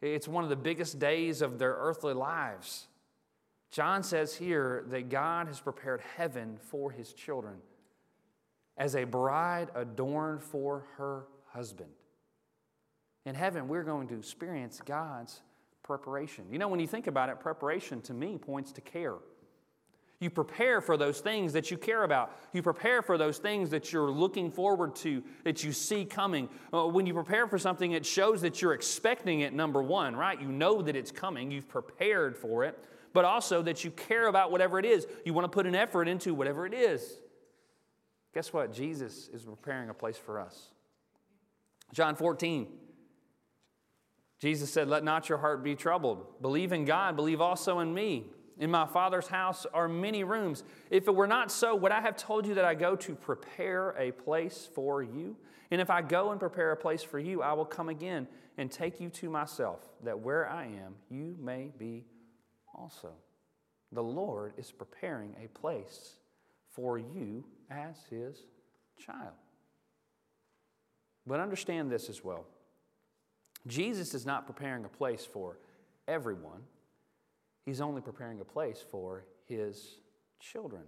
It's 0.00 0.26
one 0.26 0.42
of 0.42 0.50
the 0.50 0.56
biggest 0.56 0.98
days 0.98 1.42
of 1.42 1.58
their 1.58 1.72
earthly 1.72 2.14
lives. 2.14 2.86
John 3.70 4.02
says 4.02 4.34
here 4.34 4.84
that 4.88 5.10
God 5.10 5.48
has 5.48 5.60
prepared 5.60 6.00
heaven 6.16 6.58
for 6.58 6.90
his 6.90 7.12
children 7.12 7.56
as 8.76 8.96
a 8.96 9.04
bride 9.04 9.68
adorned 9.74 10.42
for 10.42 10.86
her 10.96 11.26
husband. 11.52 11.90
In 13.26 13.34
heaven, 13.34 13.68
we're 13.68 13.84
going 13.84 14.08
to 14.08 14.18
experience 14.18 14.80
God's 14.84 15.40
preparation. 15.82 16.44
You 16.50 16.58
know, 16.58 16.68
when 16.68 16.80
you 16.80 16.86
think 16.86 17.06
about 17.06 17.28
it, 17.28 17.40
preparation 17.40 18.00
to 18.02 18.14
me 18.14 18.38
points 18.38 18.72
to 18.72 18.80
care. 18.80 19.14
You 20.20 20.30
prepare 20.30 20.80
for 20.80 20.96
those 20.96 21.20
things 21.20 21.52
that 21.54 21.70
you 21.70 21.76
care 21.76 22.04
about. 22.04 22.34
You 22.52 22.62
prepare 22.62 23.02
for 23.02 23.18
those 23.18 23.38
things 23.38 23.70
that 23.70 23.92
you're 23.92 24.10
looking 24.10 24.50
forward 24.50 24.94
to, 24.96 25.22
that 25.42 25.64
you 25.64 25.72
see 25.72 26.04
coming. 26.04 26.48
Uh, 26.72 26.86
when 26.86 27.04
you 27.04 27.12
prepare 27.12 27.46
for 27.46 27.58
something, 27.58 27.92
it 27.92 28.06
shows 28.06 28.40
that 28.42 28.62
you're 28.62 28.74
expecting 28.74 29.40
it, 29.40 29.52
number 29.52 29.82
one, 29.82 30.14
right? 30.14 30.40
You 30.40 30.48
know 30.48 30.82
that 30.82 30.96
it's 30.96 31.10
coming, 31.10 31.50
you've 31.50 31.68
prepared 31.68 32.36
for 32.36 32.64
it, 32.64 32.78
but 33.12 33.24
also 33.24 33.60
that 33.62 33.84
you 33.84 33.90
care 33.90 34.28
about 34.28 34.50
whatever 34.50 34.78
it 34.78 34.86
is. 34.86 35.06
You 35.24 35.34
want 35.34 35.44
to 35.44 35.54
put 35.54 35.66
an 35.66 35.74
effort 35.74 36.08
into 36.08 36.32
whatever 36.32 36.64
it 36.64 36.74
is. 36.74 37.18
Guess 38.32 38.52
what? 38.52 38.72
Jesus 38.72 39.28
is 39.32 39.44
preparing 39.44 39.90
a 39.90 39.94
place 39.94 40.16
for 40.16 40.40
us. 40.40 40.70
John 41.92 42.16
14. 42.16 42.66
Jesus 44.40 44.72
said, 44.72 44.88
Let 44.88 45.04
not 45.04 45.28
your 45.28 45.38
heart 45.38 45.62
be 45.62 45.74
troubled. 45.74 46.40
Believe 46.42 46.72
in 46.72 46.84
God, 46.84 47.16
believe 47.16 47.40
also 47.40 47.80
in 47.80 47.94
me. 47.94 48.26
In 48.58 48.70
my 48.70 48.86
Father's 48.86 49.26
house 49.26 49.66
are 49.74 49.88
many 49.88 50.22
rooms. 50.22 50.62
If 50.90 51.08
it 51.08 51.14
were 51.14 51.26
not 51.26 51.50
so, 51.50 51.74
would 51.74 51.90
I 51.90 52.00
have 52.00 52.16
told 52.16 52.46
you 52.46 52.54
that 52.54 52.64
I 52.64 52.74
go 52.74 52.94
to 52.96 53.14
prepare 53.14 53.90
a 53.98 54.12
place 54.12 54.68
for 54.74 55.02
you? 55.02 55.36
And 55.70 55.80
if 55.80 55.90
I 55.90 56.02
go 56.02 56.30
and 56.30 56.38
prepare 56.38 56.70
a 56.70 56.76
place 56.76 57.02
for 57.02 57.18
you, 57.18 57.42
I 57.42 57.52
will 57.54 57.64
come 57.64 57.88
again 57.88 58.28
and 58.56 58.70
take 58.70 59.00
you 59.00 59.08
to 59.08 59.28
myself, 59.28 59.80
that 60.04 60.20
where 60.20 60.48
I 60.48 60.66
am, 60.66 60.94
you 61.10 61.36
may 61.40 61.72
be 61.76 62.04
also. 62.72 63.10
The 63.90 64.02
Lord 64.02 64.52
is 64.56 64.70
preparing 64.70 65.34
a 65.42 65.48
place 65.48 66.16
for 66.70 66.98
you 66.98 67.44
as 67.70 67.96
his 68.10 68.38
child. 68.98 69.34
But 71.26 71.40
understand 71.40 71.90
this 71.90 72.08
as 72.08 72.22
well 72.22 72.44
Jesus 73.66 74.14
is 74.14 74.26
not 74.26 74.46
preparing 74.46 74.84
a 74.84 74.88
place 74.88 75.24
for 75.24 75.58
everyone. 76.06 76.62
He's 77.64 77.80
only 77.80 78.02
preparing 78.02 78.40
a 78.40 78.44
place 78.44 78.84
for 78.90 79.24
his 79.46 79.98
children, 80.38 80.82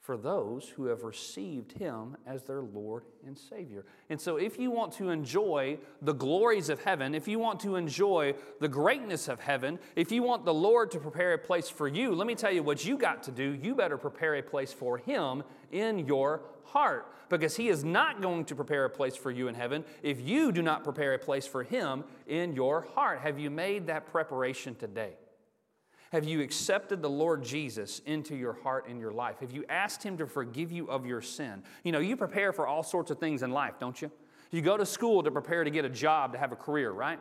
for 0.00 0.16
those 0.16 0.68
who 0.68 0.86
have 0.86 1.04
received 1.04 1.72
him 1.72 2.16
as 2.26 2.42
their 2.42 2.62
Lord 2.62 3.04
and 3.26 3.36
Savior. 3.36 3.84
And 4.08 4.18
so, 4.18 4.36
if 4.36 4.58
you 4.58 4.70
want 4.70 4.92
to 4.94 5.10
enjoy 5.10 5.78
the 6.00 6.14
glories 6.14 6.70
of 6.70 6.82
heaven, 6.82 7.14
if 7.14 7.28
you 7.28 7.38
want 7.38 7.60
to 7.60 7.76
enjoy 7.76 8.34
the 8.60 8.68
greatness 8.68 9.28
of 9.28 9.40
heaven, 9.40 9.78
if 9.96 10.10
you 10.10 10.22
want 10.22 10.44
the 10.44 10.54
Lord 10.54 10.90
to 10.92 10.98
prepare 10.98 11.34
a 11.34 11.38
place 11.38 11.68
for 11.68 11.86
you, 11.86 12.14
let 12.14 12.26
me 12.26 12.34
tell 12.34 12.50
you 12.50 12.62
what 12.62 12.84
you 12.84 12.96
got 12.96 13.22
to 13.24 13.30
do. 13.30 13.58
You 13.62 13.74
better 13.74 13.98
prepare 13.98 14.36
a 14.36 14.42
place 14.42 14.72
for 14.72 14.96
him 14.96 15.42
in 15.70 16.06
your 16.06 16.42
heart 16.64 17.12
because 17.28 17.56
he 17.56 17.68
is 17.68 17.84
not 17.84 18.22
going 18.22 18.46
to 18.46 18.54
prepare 18.54 18.86
a 18.86 18.90
place 18.90 19.16
for 19.16 19.30
you 19.30 19.48
in 19.48 19.54
heaven 19.54 19.84
if 20.02 20.20
you 20.20 20.50
do 20.50 20.62
not 20.62 20.82
prepare 20.82 21.14
a 21.14 21.18
place 21.18 21.46
for 21.46 21.62
him 21.62 22.04
in 22.26 22.54
your 22.54 22.82
heart. 22.94 23.20
Have 23.20 23.38
you 23.38 23.50
made 23.50 23.86
that 23.88 24.06
preparation 24.06 24.74
today? 24.74 25.12
Have 26.10 26.24
you 26.24 26.40
accepted 26.40 27.02
the 27.02 27.10
Lord 27.10 27.44
Jesus 27.44 28.00
into 28.04 28.34
your 28.34 28.52
heart 28.52 28.88
and 28.88 28.98
your 28.98 29.12
life? 29.12 29.38
Have 29.40 29.52
you 29.52 29.64
asked 29.68 30.02
Him 30.02 30.18
to 30.18 30.26
forgive 30.26 30.72
you 30.72 30.90
of 30.90 31.06
your 31.06 31.22
sin? 31.22 31.62
You 31.84 31.92
know, 31.92 32.00
you 32.00 32.16
prepare 32.16 32.52
for 32.52 32.66
all 32.66 32.82
sorts 32.82 33.12
of 33.12 33.18
things 33.18 33.44
in 33.44 33.52
life, 33.52 33.74
don't 33.78 34.00
you? 34.02 34.10
You 34.50 34.60
go 34.60 34.76
to 34.76 34.84
school 34.84 35.22
to 35.22 35.30
prepare 35.30 35.62
to 35.62 35.70
get 35.70 35.84
a 35.84 35.88
job, 35.88 36.32
to 36.32 36.38
have 36.38 36.50
a 36.50 36.56
career, 36.56 36.90
right? 36.90 37.20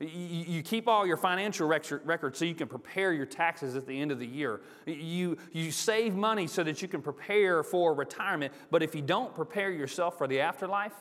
You, 0.00 0.62
keep 0.62 0.88
all 0.88 1.06
your 1.06 1.18
financial 1.18 1.68
records 1.68 2.38
so 2.38 2.44
you 2.44 2.56
can 2.56 2.66
prepare 2.66 3.12
your 3.12 3.26
taxes 3.26 3.76
at 3.76 3.86
the 3.86 4.00
end 4.00 4.10
of 4.10 4.18
the 4.18 4.26
year. 4.26 4.62
You, 4.84 5.36
you 5.52 5.70
save 5.70 6.16
money 6.16 6.48
so 6.48 6.64
that 6.64 6.82
you 6.82 6.88
can 6.88 7.02
prepare 7.02 7.62
for 7.62 7.94
retirement. 7.94 8.52
But 8.70 8.82
if 8.82 8.96
you 8.96 9.02
don't 9.02 9.32
prepare 9.32 9.70
yourself 9.70 10.18
for 10.18 10.26
the 10.26 10.40
afterlife, 10.40 10.94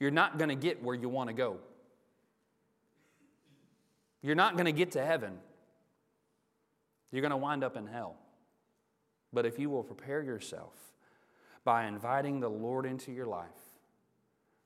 you're 0.00 0.10
not 0.10 0.38
going 0.38 0.48
to 0.48 0.54
get 0.54 0.82
where 0.82 0.94
you 0.94 1.10
want 1.10 1.28
to 1.28 1.34
go. 1.34 1.58
You're 4.22 4.36
not 4.36 4.54
going 4.54 4.66
to 4.66 4.72
get 4.72 4.92
to 4.92 5.04
heaven 5.04 5.38
you're 7.12 7.20
going 7.20 7.30
to 7.30 7.36
wind 7.36 7.62
up 7.62 7.76
in 7.76 7.86
hell. 7.86 8.16
But 9.32 9.46
if 9.46 9.58
you 9.58 9.70
will 9.70 9.84
prepare 9.84 10.22
yourself 10.22 10.74
by 11.64 11.86
inviting 11.86 12.40
the 12.40 12.50
Lord 12.50 12.86
into 12.86 13.12
your 13.12 13.26
life, 13.26 13.46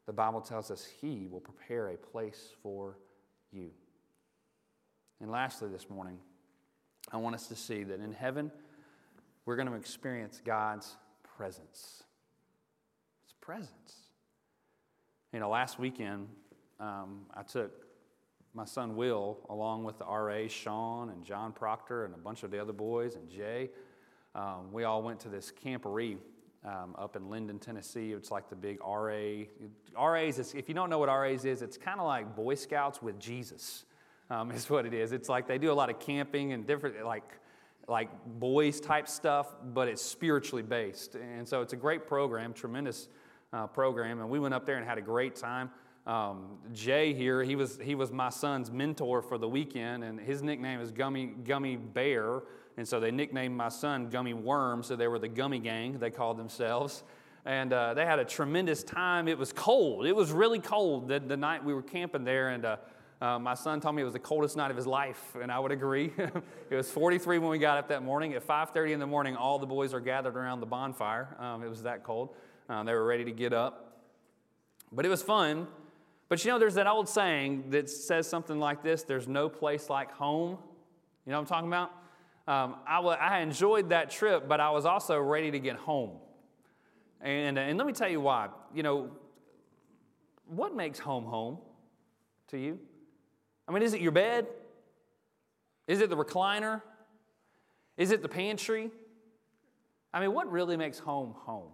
the 0.06 0.12
Bible 0.12 0.40
tells 0.40 0.70
us 0.70 0.86
He 1.00 1.26
will 1.30 1.40
prepare 1.40 1.88
a 1.88 1.96
place 1.96 2.50
for 2.62 2.96
you. 3.52 3.70
And 5.20 5.30
lastly, 5.30 5.68
this 5.68 5.90
morning, 5.90 6.18
I 7.12 7.16
want 7.16 7.34
us 7.34 7.48
to 7.48 7.56
see 7.56 7.82
that 7.84 8.00
in 8.00 8.12
heaven, 8.12 8.50
we're 9.44 9.56
going 9.56 9.68
to 9.68 9.74
experience 9.74 10.40
God's 10.44 10.96
presence. 11.36 12.04
His 13.24 13.32
presence. 13.40 13.94
You 15.32 15.40
know, 15.40 15.48
last 15.48 15.78
weekend, 15.78 16.28
um, 16.80 17.26
I 17.34 17.42
took 17.42 17.85
my 18.56 18.64
son 18.64 18.96
Will, 18.96 19.36
along 19.50 19.84
with 19.84 19.98
the 19.98 20.06
RA, 20.06 20.48
Sean 20.48 21.10
and 21.10 21.22
John 21.22 21.52
Proctor, 21.52 22.06
and 22.06 22.14
a 22.14 22.18
bunch 22.18 22.42
of 22.42 22.50
the 22.50 22.58
other 22.58 22.72
boys, 22.72 23.14
and 23.14 23.28
Jay. 23.28 23.68
Um, 24.34 24.72
we 24.72 24.84
all 24.84 25.02
went 25.02 25.20
to 25.20 25.28
this 25.28 25.52
camporee 25.62 26.16
um, 26.64 26.94
up 26.96 27.16
in 27.16 27.28
Linden, 27.28 27.58
Tennessee. 27.58 28.12
It's 28.12 28.30
like 28.30 28.48
the 28.48 28.56
big 28.56 28.80
RA. 28.80 29.44
RAs, 29.98 30.38
is, 30.38 30.54
if 30.54 30.70
you 30.70 30.74
don't 30.74 30.88
know 30.88 30.98
what 30.98 31.10
RAs 31.10 31.44
is, 31.44 31.60
it's 31.60 31.76
kind 31.76 32.00
of 32.00 32.06
like 32.06 32.34
Boy 32.34 32.54
Scouts 32.54 33.02
with 33.02 33.20
Jesus, 33.20 33.84
um, 34.30 34.50
is 34.52 34.70
what 34.70 34.86
it 34.86 34.94
is. 34.94 35.12
It's 35.12 35.28
like 35.28 35.46
they 35.46 35.58
do 35.58 35.70
a 35.70 35.74
lot 35.74 35.90
of 35.90 36.00
camping 36.00 36.54
and 36.54 36.66
different, 36.66 37.04
like, 37.04 37.30
like 37.88 38.08
boys 38.26 38.80
type 38.80 39.06
stuff, 39.06 39.54
but 39.74 39.86
it's 39.86 40.02
spiritually 40.02 40.62
based. 40.62 41.14
And 41.14 41.46
so 41.46 41.60
it's 41.60 41.74
a 41.74 41.76
great 41.76 42.06
program, 42.08 42.54
tremendous 42.54 43.08
uh, 43.52 43.66
program. 43.66 44.20
And 44.20 44.30
we 44.30 44.40
went 44.40 44.54
up 44.54 44.64
there 44.64 44.78
and 44.78 44.86
had 44.86 44.96
a 44.96 45.02
great 45.02 45.36
time. 45.36 45.70
Um, 46.06 46.58
Jay 46.72 47.12
here, 47.14 47.42
he 47.42 47.56
was, 47.56 47.78
he 47.82 47.94
was 47.96 48.12
my 48.12 48.28
son's 48.28 48.70
mentor 48.70 49.22
for 49.22 49.38
the 49.38 49.48
weekend, 49.48 50.04
and 50.04 50.20
his 50.20 50.42
nickname 50.42 50.80
is 50.80 50.92
Gummy, 50.92 51.26
Gummy 51.26 51.76
Bear. 51.76 52.42
And 52.76 52.86
so 52.86 53.00
they 53.00 53.10
nicknamed 53.10 53.56
my 53.56 53.70
son 53.70 54.08
Gummy 54.08 54.34
Worm, 54.34 54.82
so 54.82 54.94
they 54.94 55.08
were 55.08 55.18
the 55.18 55.28
Gummy 55.28 55.58
Gang, 55.58 55.98
they 55.98 56.10
called 56.10 56.36
themselves. 56.36 57.02
And 57.44 57.72
uh, 57.72 57.94
they 57.94 58.04
had 58.04 58.18
a 58.18 58.24
tremendous 58.24 58.82
time. 58.82 59.28
It 59.28 59.38
was 59.38 59.52
cold. 59.52 60.04
It 60.06 60.14
was 60.14 60.32
really 60.32 60.58
cold 60.58 61.08
the, 61.08 61.20
the 61.20 61.36
night 61.36 61.64
we 61.64 61.74
were 61.74 61.82
camping 61.82 62.24
there. 62.24 62.48
And 62.48 62.64
uh, 62.64 62.76
uh, 63.20 63.38
my 63.38 63.54
son 63.54 63.80
told 63.80 63.94
me 63.94 64.02
it 64.02 64.04
was 64.04 64.12
the 64.12 64.18
coldest 64.18 64.56
night 64.56 64.70
of 64.70 64.76
his 64.76 64.86
life, 64.86 65.36
and 65.40 65.50
I 65.50 65.58
would 65.58 65.72
agree. 65.72 66.12
it 66.18 66.74
was 66.74 66.90
43 66.90 67.38
when 67.38 67.48
we 67.48 67.58
got 67.58 67.78
up 67.78 67.88
that 67.88 68.02
morning. 68.02 68.34
At 68.34 68.46
5:30 68.46 68.92
in 68.92 69.00
the 69.00 69.06
morning, 69.06 69.36
all 69.36 69.58
the 69.58 69.66
boys 69.66 69.94
are 69.94 70.00
gathered 70.00 70.36
around 70.36 70.60
the 70.60 70.66
bonfire. 70.66 71.34
Um, 71.38 71.62
it 71.62 71.68
was 71.68 71.84
that 71.84 72.04
cold. 72.04 72.34
Uh, 72.68 72.82
they 72.82 72.92
were 72.92 73.06
ready 73.06 73.24
to 73.24 73.32
get 73.32 73.54
up, 73.54 74.02
but 74.92 75.06
it 75.06 75.08
was 75.08 75.22
fun. 75.22 75.66
But 76.28 76.44
you 76.44 76.50
know, 76.50 76.58
there's 76.58 76.74
that 76.74 76.86
old 76.86 77.08
saying 77.08 77.70
that 77.70 77.88
says 77.88 78.26
something 78.26 78.58
like 78.58 78.82
this: 78.82 79.02
"There's 79.02 79.28
no 79.28 79.48
place 79.48 79.88
like 79.88 80.10
home." 80.12 80.58
You 81.24 81.32
know 81.32 81.38
what 81.38 81.42
I'm 81.42 81.46
talking 81.46 81.68
about? 81.68 81.90
Um, 82.48 82.76
I, 82.86 82.96
w- 82.96 83.16
I 83.16 83.40
enjoyed 83.40 83.88
that 83.88 84.10
trip, 84.10 84.46
but 84.46 84.60
I 84.60 84.70
was 84.70 84.86
also 84.86 85.18
ready 85.18 85.50
to 85.50 85.58
get 85.58 85.76
home. 85.76 86.12
And, 87.20 87.58
and 87.58 87.76
let 87.76 87.86
me 87.86 87.92
tell 87.92 88.08
you 88.08 88.20
why. 88.20 88.48
You 88.72 88.84
know, 88.84 89.10
what 90.46 90.74
makes 90.74 91.00
home 91.00 91.24
home 91.24 91.58
to 92.48 92.58
you? 92.58 92.78
I 93.66 93.72
mean, 93.72 93.82
is 93.82 93.94
it 93.94 94.00
your 94.00 94.12
bed? 94.12 94.46
Is 95.88 96.00
it 96.00 96.08
the 96.08 96.16
recliner? 96.16 96.82
Is 97.96 98.12
it 98.12 98.22
the 98.22 98.28
pantry? 98.28 98.90
I 100.14 100.20
mean, 100.20 100.32
what 100.32 100.50
really 100.50 100.76
makes 100.76 100.98
home 101.00 101.34
home? 101.36 101.70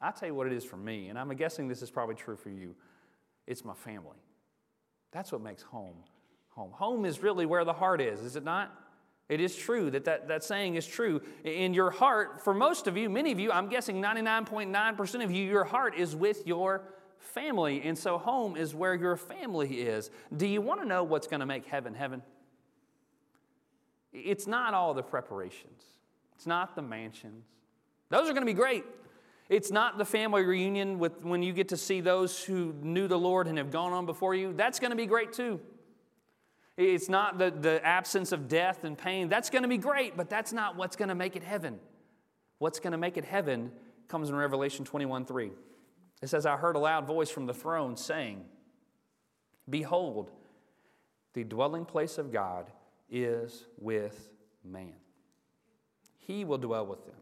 I'll 0.00 0.12
tell 0.12 0.28
you 0.28 0.34
what 0.34 0.46
it 0.46 0.52
is 0.52 0.64
for 0.64 0.76
me, 0.76 1.08
and 1.08 1.18
I'm 1.18 1.28
guessing 1.36 1.68
this 1.68 1.82
is 1.82 1.90
probably 1.90 2.14
true 2.14 2.36
for 2.36 2.50
you. 2.50 2.74
It's 3.48 3.64
my 3.64 3.74
family. 3.74 4.18
That's 5.10 5.32
what 5.32 5.40
makes 5.40 5.62
home 5.62 5.96
home. 6.58 6.72
Home 6.72 7.04
is 7.04 7.22
really 7.22 7.46
where 7.46 7.64
the 7.64 7.72
heart 7.72 8.00
is, 8.00 8.20
is 8.20 8.34
it 8.34 8.44
not? 8.44 8.74
It 9.28 9.40
is 9.40 9.54
true 9.54 9.90
that, 9.90 10.04
that 10.06 10.26
that 10.26 10.42
saying 10.42 10.74
is 10.74 10.86
true. 10.86 11.20
In 11.44 11.72
your 11.72 11.90
heart, 11.90 12.42
for 12.42 12.52
most 12.52 12.86
of 12.88 12.96
you, 12.96 13.08
many 13.08 13.30
of 13.30 13.38
you, 13.38 13.52
I'm 13.52 13.68
guessing 13.68 14.02
99.9% 14.02 15.24
of 15.24 15.30
you, 15.30 15.44
your 15.44 15.64
heart 15.64 15.96
is 15.96 16.16
with 16.16 16.46
your 16.46 16.82
family. 17.18 17.82
And 17.82 17.96
so 17.96 18.18
home 18.18 18.56
is 18.56 18.74
where 18.74 18.94
your 18.94 19.16
family 19.16 19.82
is. 19.82 20.10
Do 20.36 20.46
you 20.46 20.60
want 20.60 20.80
to 20.80 20.86
know 20.86 21.04
what's 21.04 21.26
going 21.26 21.40
to 21.40 21.46
make 21.46 21.66
heaven 21.66 21.94
heaven? 21.94 22.22
It's 24.12 24.46
not 24.46 24.74
all 24.74 24.94
the 24.94 25.02
preparations, 25.02 25.84
it's 26.34 26.46
not 26.46 26.74
the 26.74 26.82
mansions. 26.82 27.44
Those 28.10 28.22
are 28.22 28.32
going 28.32 28.46
to 28.46 28.46
be 28.46 28.54
great. 28.54 28.84
It's 29.48 29.70
not 29.70 29.96
the 29.96 30.04
family 30.04 30.44
reunion 30.44 30.98
with 30.98 31.24
when 31.24 31.42
you 31.42 31.52
get 31.52 31.68
to 31.68 31.76
see 31.76 32.00
those 32.00 32.42
who 32.44 32.74
knew 32.82 33.08
the 33.08 33.18
Lord 33.18 33.46
and 33.46 33.56
have 33.56 33.70
gone 33.70 33.92
on 33.92 34.04
before 34.04 34.34
you. 34.34 34.52
That's 34.52 34.78
going 34.78 34.90
to 34.90 34.96
be 34.96 35.06
great 35.06 35.32
too. 35.32 35.60
It's 36.76 37.08
not 37.08 37.38
the, 37.38 37.50
the 37.50 37.84
absence 37.84 38.30
of 38.30 38.46
death 38.46 38.84
and 38.84 38.96
pain. 38.96 39.28
That's 39.28 39.50
going 39.50 39.62
to 39.62 39.68
be 39.68 39.78
great, 39.78 40.16
but 40.16 40.30
that's 40.30 40.52
not 40.52 40.76
what's 40.76 40.96
going 40.96 41.08
to 41.08 41.14
make 41.14 41.34
it 41.34 41.42
heaven. 41.42 41.80
What's 42.58 42.78
going 42.78 42.92
to 42.92 42.98
make 42.98 43.16
it 43.16 43.24
heaven 43.24 43.72
comes 44.06 44.28
in 44.28 44.36
Revelation 44.36 44.84
21 44.84 45.24
3. 45.24 45.50
It 46.22 46.28
says, 46.28 46.46
I 46.46 46.56
heard 46.56 46.76
a 46.76 46.78
loud 46.78 47.06
voice 47.06 47.30
from 47.30 47.46
the 47.46 47.54
throne 47.54 47.96
saying, 47.96 48.44
Behold, 49.68 50.30
the 51.34 51.44
dwelling 51.44 51.84
place 51.84 52.18
of 52.18 52.32
God 52.32 52.70
is 53.10 53.64
with 53.78 54.28
man. 54.64 54.94
He 56.16 56.44
will 56.44 56.58
dwell 56.58 56.86
with 56.86 57.06
them, 57.06 57.16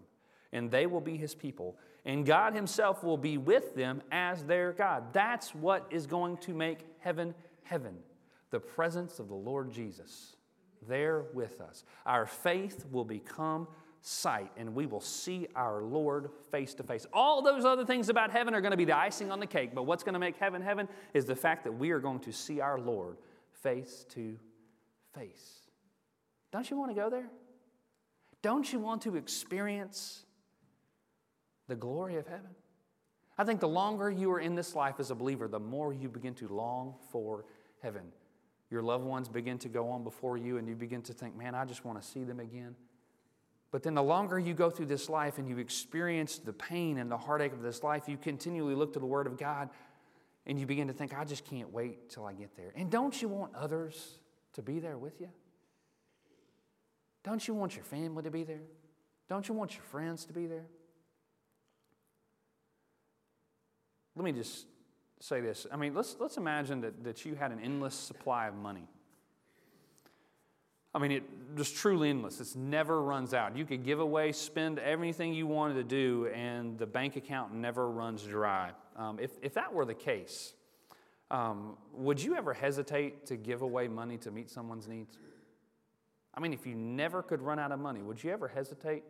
and 0.53 0.71
they 0.71 0.87
will 0.87 1.01
be 1.01 1.17
his 1.17 1.35
people, 1.35 1.77
and 2.07 2.25
God 2.25 2.55
himself 2.55 3.03
will 3.05 3.19
be 3.19 3.37
with 3.37 3.75
them 3.75 4.01
as 4.11 4.45
their 4.45 4.73
God. 4.73 5.13
That's 5.13 5.55
what 5.55 5.87
is 5.91 6.07
going 6.07 6.39
to 6.39 6.55
make 6.55 6.79
heaven 7.01 7.35
heaven 7.65 7.97
the 8.51 8.61
presence 8.61 9.19
of 9.19 9.29
the 9.29 9.35
Lord 9.35 9.73
Jesus 9.73 10.37
there 10.89 11.25
with 11.35 11.61
us. 11.61 11.85
Our 12.07 12.27
faith 12.27 12.87
will 12.91 13.05
become 13.05 13.67
sight 14.01 14.53
and 14.57 14.73
we 14.73 14.87
will 14.87 15.01
see 15.01 15.49
our 15.57 15.83
Lord 15.83 16.31
face 16.53 16.75
to 16.75 16.85
face. 16.85 17.07
All 17.13 17.43
those 17.43 17.65
other 17.65 17.85
things 17.85 18.09
about 18.09 18.31
heaven 18.31 18.55
are 18.55 18.61
going 18.61 18.71
to 18.71 18.77
be 18.77 18.85
the 18.85 18.97
icing 18.97 19.33
on 19.33 19.41
the 19.41 19.47
cake, 19.47 19.75
but 19.75 19.83
what's 19.83 20.05
going 20.05 20.13
to 20.13 20.21
make 20.21 20.37
heaven 20.37 20.63
heaven 20.63 20.89
is 21.13 21.25
the 21.25 21.35
fact 21.35 21.65
that 21.65 21.73
we 21.73 21.91
are 21.91 21.99
going 21.99 22.21
to 22.21 22.33
see 22.33 22.61
our 22.61 22.79
Lord 22.79 23.17
face 23.63 24.07
to 24.11 24.39
face. 25.13 25.63
Don't 26.53 26.71
you 26.71 26.77
want 26.77 26.95
to 26.95 26.95
go 26.95 27.11
there? 27.11 27.29
Don't 28.43 28.73
you 28.73 28.79
want 28.79 29.03
to 29.03 29.17
experience 29.17 30.26
the 31.69 31.77
glory 31.77 32.17
of 32.17 32.27
heaven? 32.27 32.51
I 33.39 33.45
think 33.45 33.61
the 33.61 33.69
longer 33.69 34.11
you 34.11 34.31
are 34.33 34.41
in 34.41 34.55
this 34.55 34.75
life 34.75 34.97
as 34.99 35.11
a 35.11 35.15
believer, 35.15 35.47
the 35.49 35.61
more 35.61 35.93
you 35.93 36.09
begin 36.09 36.35
to 36.35 36.49
long 36.49 36.95
for 37.11 37.45
heaven. 37.83 38.13
Your 38.71 38.83
loved 38.83 39.05
ones 39.05 39.29
begin 39.29 39.59
to 39.59 39.69
go 39.69 39.91
on 39.91 40.03
before 40.03 40.37
you, 40.37 40.59
and 40.59 40.67
you 40.69 40.75
begin 40.75 41.03
to 41.03 41.13
think, 41.13 41.37
man, 41.37 41.55
I 41.55 41.65
just 41.65 41.85
want 41.85 42.01
to 42.01 42.07
see 42.07 42.25
them 42.25 42.41
again. 42.41 42.75
But 43.71 43.83
then 43.83 43.95
the 43.95 44.03
longer 44.03 44.39
you 44.39 44.55
go 44.55 44.71
through 44.71 44.87
this 44.87 45.09
life 45.09 45.39
and 45.39 45.49
you 45.49 45.59
experience 45.59 46.39
the 46.39 46.53
pain 46.53 46.99
and 46.99 47.11
the 47.11 47.19
heartache 47.19 47.53
of 47.53 47.63
this 47.63 47.83
life, 47.83 48.09
you 48.09 48.17
continually 48.17 48.75
look 48.75 48.93
to 48.95 48.99
the 48.99 49.07
Word 49.07 49.27
of 49.27 49.37
God 49.37 49.69
and 50.47 50.59
you 50.59 50.67
begin 50.67 50.87
to 50.87 50.93
think, 50.93 51.13
I 51.13 51.25
just 51.25 51.45
can't 51.45 51.73
wait 51.73 52.09
till 52.09 52.25
I 52.25 52.33
get 52.33 52.57
there. 52.57 52.73
And 52.77 52.91
don't 52.91 53.21
you 53.21 53.29
want 53.29 53.55
others 53.55 54.21
to 54.55 54.63
be 54.63 54.79
there 54.79 54.97
with 54.97 55.21
you? 55.21 55.29
Don't 57.25 57.47
you 57.47 57.55
want 57.55 57.75
your 57.75 57.85
family 57.85 58.23
to 58.23 58.31
be 58.31 58.45
there? 58.45 58.63
Don't 59.29 59.49
you 59.49 59.55
want 59.55 59.75
your 59.75 59.83
friends 59.83 60.25
to 60.27 60.33
be 60.33 60.47
there? 60.47 60.67
Let 64.17 64.25
me 64.25 64.33
just 64.33 64.67
say 65.21 65.41
this. 65.41 65.67
I 65.71 65.77
mean, 65.77 65.95
let's, 65.95 66.17
let's 66.19 66.37
imagine 66.37 66.81
that, 66.81 67.05
that 67.05 67.25
you 67.25 67.35
had 67.35 67.53
an 67.53 67.61
endless 67.63 67.95
supply 67.95 68.49
of 68.49 68.55
money. 68.55 68.89
I 70.95 70.99
mean, 70.99 71.13
it 71.13 71.25
just 71.57 71.77
truly 71.77 72.09
endless. 72.09 72.41
It 72.41 72.59
never 72.59 73.03
runs 73.03 73.35
out. 73.35 73.55
You 73.55 73.67
could 73.67 73.85
give 73.85 74.01
away, 74.01 74.33
spend 74.33 74.79
everything 74.79 75.35
you 75.35 75.47
wanted 75.47 75.75
to 75.75 75.85
do, 75.85 76.31
and 76.35 76.79
the 76.79 76.87
bank 76.87 77.17
account 77.17 77.53
never 77.53 77.91
runs 77.91 78.23
dry. 78.23 78.71
Um, 78.97 79.19
if, 79.21 79.31
if 79.43 79.53
that 79.55 79.75
were 79.75 79.85
the 79.85 79.95
case, 79.95 80.55
um, 81.31 81.77
would 81.93 82.23
you 82.23 82.35
ever 82.35 82.55
hesitate 82.55 83.27
to 83.27 83.37
give 83.37 83.61
away 83.61 83.89
money 83.89 84.17
to 84.19 84.31
meet 84.31 84.49
someone's 84.49 84.89
needs? 84.89 85.19
I 86.33 86.41
mean, 86.41 86.55
if 86.55 86.67
you 86.67 86.75
never 86.75 87.23
could 87.23 87.43
run 87.43 87.59
out 87.59 87.73
of 87.73 87.79
money, 87.79 88.01
would 88.01 88.25
you 88.25 88.31
ever 88.31 88.49
hesitate 88.49 89.03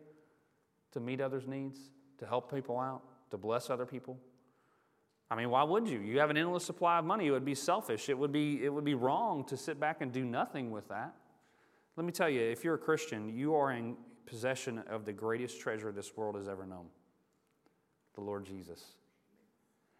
to 0.91 0.99
meet 0.99 1.21
others' 1.21 1.47
needs, 1.47 1.79
to 2.17 2.25
help 2.25 2.51
people 2.53 2.79
out, 2.79 3.01
to 3.31 3.37
bless 3.37 3.69
other 3.69 3.85
people? 3.85 4.17
I 5.29 5.35
mean, 5.35 5.49
why 5.49 5.63
would 5.63 5.87
you? 5.87 5.99
You 5.99 6.19
have 6.19 6.29
an 6.29 6.37
endless 6.37 6.63
supply 6.63 6.99
of 6.99 7.05
money. 7.05 7.27
It 7.27 7.31
would 7.31 7.43
be 7.43 7.55
selfish. 7.55 8.07
It 8.07 8.17
would 8.17 8.31
be, 8.31 8.63
it 8.63 8.69
would 8.73 8.85
be 8.85 8.93
wrong 8.93 9.43
to 9.45 9.57
sit 9.57 9.79
back 9.79 10.01
and 10.01 10.11
do 10.11 10.23
nothing 10.23 10.71
with 10.71 10.87
that. 10.87 11.13
Let 11.97 12.05
me 12.05 12.11
tell 12.11 12.29
you, 12.29 12.41
if 12.41 12.63
you're 12.63 12.75
a 12.75 12.79
Christian, 12.79 13.27
you 13.35 13.55
are 13.55 13.71
in 13.71 13.97
possession 14.25 14.79
of 14.89 15.03
the 15.03 15.13
greatest 15.13 15.59
treasure 15.59 15.91
this 15.91 16.15
world 16.15 16.35
has 16.35 16.47
ever 16.47 16.65
known 16.65 16.85
the 18.15 18.21
Lord 18.21 18.45
Jesus. 18.45 18.83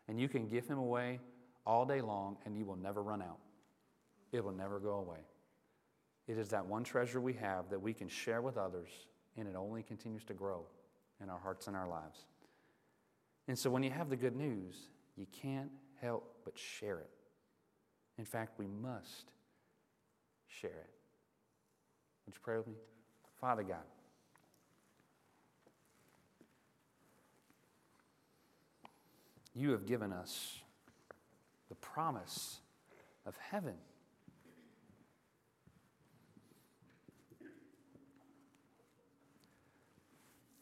And 0.08 0.20
you 0.20 0.30
can 0.30 0.48
give 0.48 0.68
him 0.68 0.78
away 0.78 1.20
all 1.66 1.86
day 1.86 2.02
long, 2.02 2.38
and 2.46 2.58
you 2.58 2.66
will 2.66 2.78
never 2.78 3.04
run 3.04 3.22
out. 3.22 3.40
It 4.32 4.44
will 4.44 4.54
never 4.54 4.80
go 4.80 4.96
away. 4.96 5.20
It 6.28 6.38
is 6.38 6.50
that 6.50 6.66
one 6.66 6.84
treasure 6.84 7.20
we 7.20 7.34
have 7.34 7.70
that 7.70 7.82
we 7.82 7.94
can 7.94 8.08
share 8.08 8.42
with 8.42 8.58
others, 8.58 8.90
and 9.38 9.48
it 9.48 9.56
only 9.56 9.84
continues 9.84 10.24
to 10.26 10.34
grow 10.34 10.64
in 11.22 11.30
our 11.30 11.40
hearts 11.40 11.68
and 11.68 11.76
our 11.76 11.88
lives. 11.88 12.26
And 13.48 13.58
so 13.58 13.70
when 13.70 13.84
you 13.84 13.92
have 13.92 14.10
the 14.10 14.16
good 14.16 14.36
news, 14.36 14.76
you 15.18 15.26
can't 15.32 15.72
help 16.00 16.36
but 16.46 16.58
share 16.58 17.00
it. 17.00 17.10
In 18.18 18.26
fact, 18.26 18.58
we 18.58 18.68
must 18.68 19.32
share 20.48 20.70
it. 20.70 20.90
Would 22.26 22.36
you 22.36 22.42
pray 22.42 22.58
with 22.58 22.68
me? 22.68 22.76
Father 23.40 23.64
God, 23.64 23.78
you 29.54 29.72
have 29.72 29.86
given 29.86 30.12
us 30.12 30.60
the 31.70 31.76
promise 31.76 32.60
of 33.26 33.36
heaven. 33.38 33.76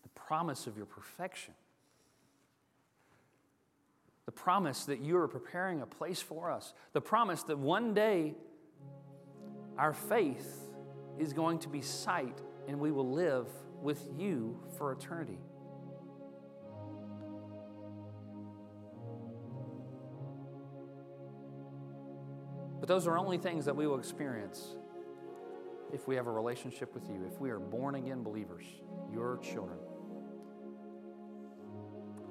The 0.04 0.10
promise 0.16 0.68
of 0.68 0.78
your 0.78 0.86
perfection. 0.86 1.54
Promise 4.36 4.86
that 4.86 5.00
you 5.00 5.18
are 5.18 5.28
preparing 5.28 5.82
a 5.82 5.86
place 5.86 6.22
for 6.22 6.52
us. 6.52 6.74
The 6.94 7.02
promise 7.02 7.44
that 7.44 7.58
one 7.58 7.94
day 7.94 8.36
our 9.78 9.94
faith 9.94 10.70
is 11.18 11.34
going 11.34 11.60
to 11.60 11.70
be 11.70 11.82
sight 11.82 12.38
and 12.68 12.80
we 12.80 12.92
will 12.92 13.10
live 13.10 13.48
with 13.82 14.08
you 14.18 14.60
for 14.78 14.92
eternity. 14.92 15.40
But 22.80 22.88
those 22.88 23.08
are 23.08 23.18
only 23.18 23.38
things 23.38 23.66
that 23.66 23.76
we 23.76 23.88
will 23.88 23.98
experience 23.98 24.76
if 25.94 26.08
we 26.08 26.16
have 26.16 26.28
a 26.28 26.32
relationship 26.32 26.94
with 26.94 27.10
you, 27.10 27.26
if 27.26 27.40
we 27.40 27.50
are 27.50 27.60
born 27.60 27.96
again 27.96 28.22
believers, 28.22 28.66
your 29.12 29.40
children. 29.40 29.80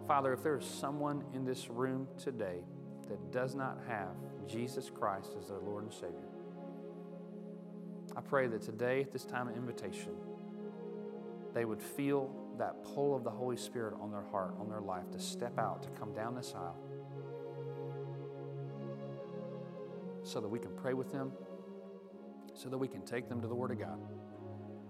Father, 0.06 0.34
if 0.34 0.42
there 0.42 0.58
is 0.58 0.66
someone 0.66 1.24
in 1.32 1.44
this 1.46 1.70
room 1.70 2.06
today 2.22 2.58
that 3.08 3.32
does 3.32 3.54
not 3.54 3.78
have 3.88 4.14
Jesus 4.46 4.90
Christ 4.90 5.30
as 5.40 5.48
their 5.48 5.60
Lord 5.60 5.84
and 5.84 5.92
Savior, 5.92 6.28
I 8.14 8.20
pray 8.20 8.46
that 8.48 8.60
today, 8.60 9.00
at 9.00 9.12
this 9.12 9.24
time 9.24 9.48
of 9.48 9.56
invitation, 9.56 10.12
they 11.54 11.64
would 11.64 11.80
feel 11.80 12.30
that 12.58 12.84
pull 12.84 13.16
of 13.16 13.24
the 13.24 13.30
Holy 13.30 13.56
Spirit 13.56 13.94
on 14.00 14.10
their 14.10 14.24
heart, 14.30 14.54
on 14.60 14.68
their 14.68 14.80
life, 14.80 15.10
to 15.12 15.18
step 15.18 15.58
out, 15.58 15.82
to 15.82 15.88
come 15.90 16.12
down 16.12 16.34
this 16.34 16.54
aisle, 16.54 16.76
so 20.22 20.40
that 20.40 20.48
we 20.48 20.58
can 20.58 20.74
pray 20.76 20.94
with 20.94 21.10
them, 21.12 21.32
so 22.52 22.68
that 22.68 22.78
we 22.78 22.88
can 22.88 23.02
take 23.02 23.28
them 23.28 23.40
to 23.40 23.48
the 23.48 23.54
Word 23.54 23.70
of 23.70 23.78
God 23.78 23.98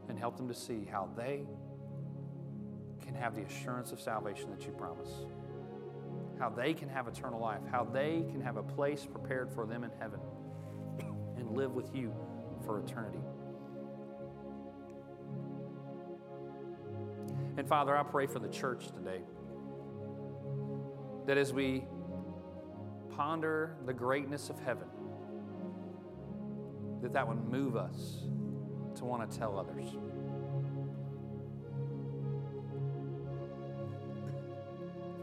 and 0.09 0.19
help 0.19 0.37
them 0.37 0.49
to 0.49 0.55
see 0.55 0.87
how 0.91 1.09
they 1.17 1.45
can 3.05 3.15
have 3.15 3.35
the 3.35 3.43
assurance 3.43 3.93
of 3.93 4.01
salvation 4.01 4.51
that 4.51 4.65
you 4.65 4.73
promise, 4.73 5.11
how 6.39 6.49
they 6.49 6.75
can 6.75 6.89
have 6.89 7.07
eternal 7.07 7.41
life, 7.41 7.61
how 7.71 7.85
they 7.85 8.25
can 8.31 8.41
have 8.41 8.57
a 8.57 8.63
place 8.63 9.07
prepared 9.07 9.53
for 9.53 9.67
them 9.67 9.85
in 9.85 9.91
heaven 10.01 10.21
and 11.37 11.51
live 11.57 11.73
with 11.73 11.95
you 11.95 12.13
for 12.65 12.81
eternity. 12.81 13.21
And 17.57 17.69
Father, 17.69 17.97
I 17.97 18.03
pray 18.03 18.27
for 18.27 18.41
the 18.41 18.49
church 18.49 18.89
today 18.89 19.21
that 21.27 21.39
as 21.39 21.53
we 21.53 21.85
ponder 23.17 23.77
the 23.87 23.93
greatness 23.93 24.51
of 24.51 24.59
heaven, 24.61 24.89
that 27.01 27.13
that 27.13 27.29
would 27.29 27.45
move 27.45 27.77
us 27.77 28.25
to 28.97 29.05
want 29.05 29.31
to 29.31 29.39
tell 29.39 29.59
others. 29.59 29.97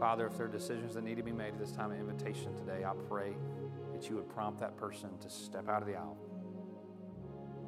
Father, 0.02 0.26
if 0.26 0.36
there 0.36 0.46
are 0.46 0.48
decisions 0.48 0.94
that 0.94 1.04
need 1.04 1.16
to 1.16 1.22
be 1.22 1.30
made 1.30 1.54
at 1.54 1.60
this 1.60 1.70
time 1.70 1.92
of 1.92 1.96
invitation 1.96 2.52
today, 2.56 2.84
I 2.84 2.92
pray 3.08 3.36
that 3.92 4.10
you 4.10 4.16
would 4.16 4.28
prompt 4.28 4.58
that 4.58 4.76
person 4.76 5.10
to 5.20 5.30
step 5.30 5.68
out 5.68 5.80
of 5.80 5.86
the 5.86 5.94
aisle 5.94 6.18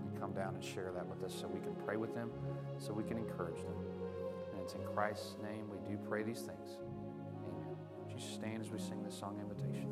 and 0.01 0.21
come 0.21 0.33
down 0.33 0.57
and 0.57 0.65
share 0.65 0.91
that 0.97 1.07
with 1.07 1.23
us 1.23 1.33
so 1.33 1.47
we 1.47 1.61
can 1.61 1.77
pray 1.87 1.97
with 1.97 2.13
them, 2.13 2.33
so 2.77 2.93
we 2.93 3.05
can 3.05 3.19
encourage 3.19 3.63
them. 3.63 3.77
And 4.53 4.61
it's 4.61 4.73
in 4.73 4.83
Christ's 4.83 5.37
name 5.45 5.71
we 5.71 5.79
do 5.89 5.97
pray 6.09 6.25
these 6.25 6.41
things. 6.41 6.79
Amen. 7.47 7.77
Would 8.03 8.13
you 8.13 8.19
stand 8.19 8.63
as 8.63 8.71
we 8.73 8.81
sing 8.81 9.05
this 9.05 9.17
song 9.17 9.39
invitation? 9.41 9.87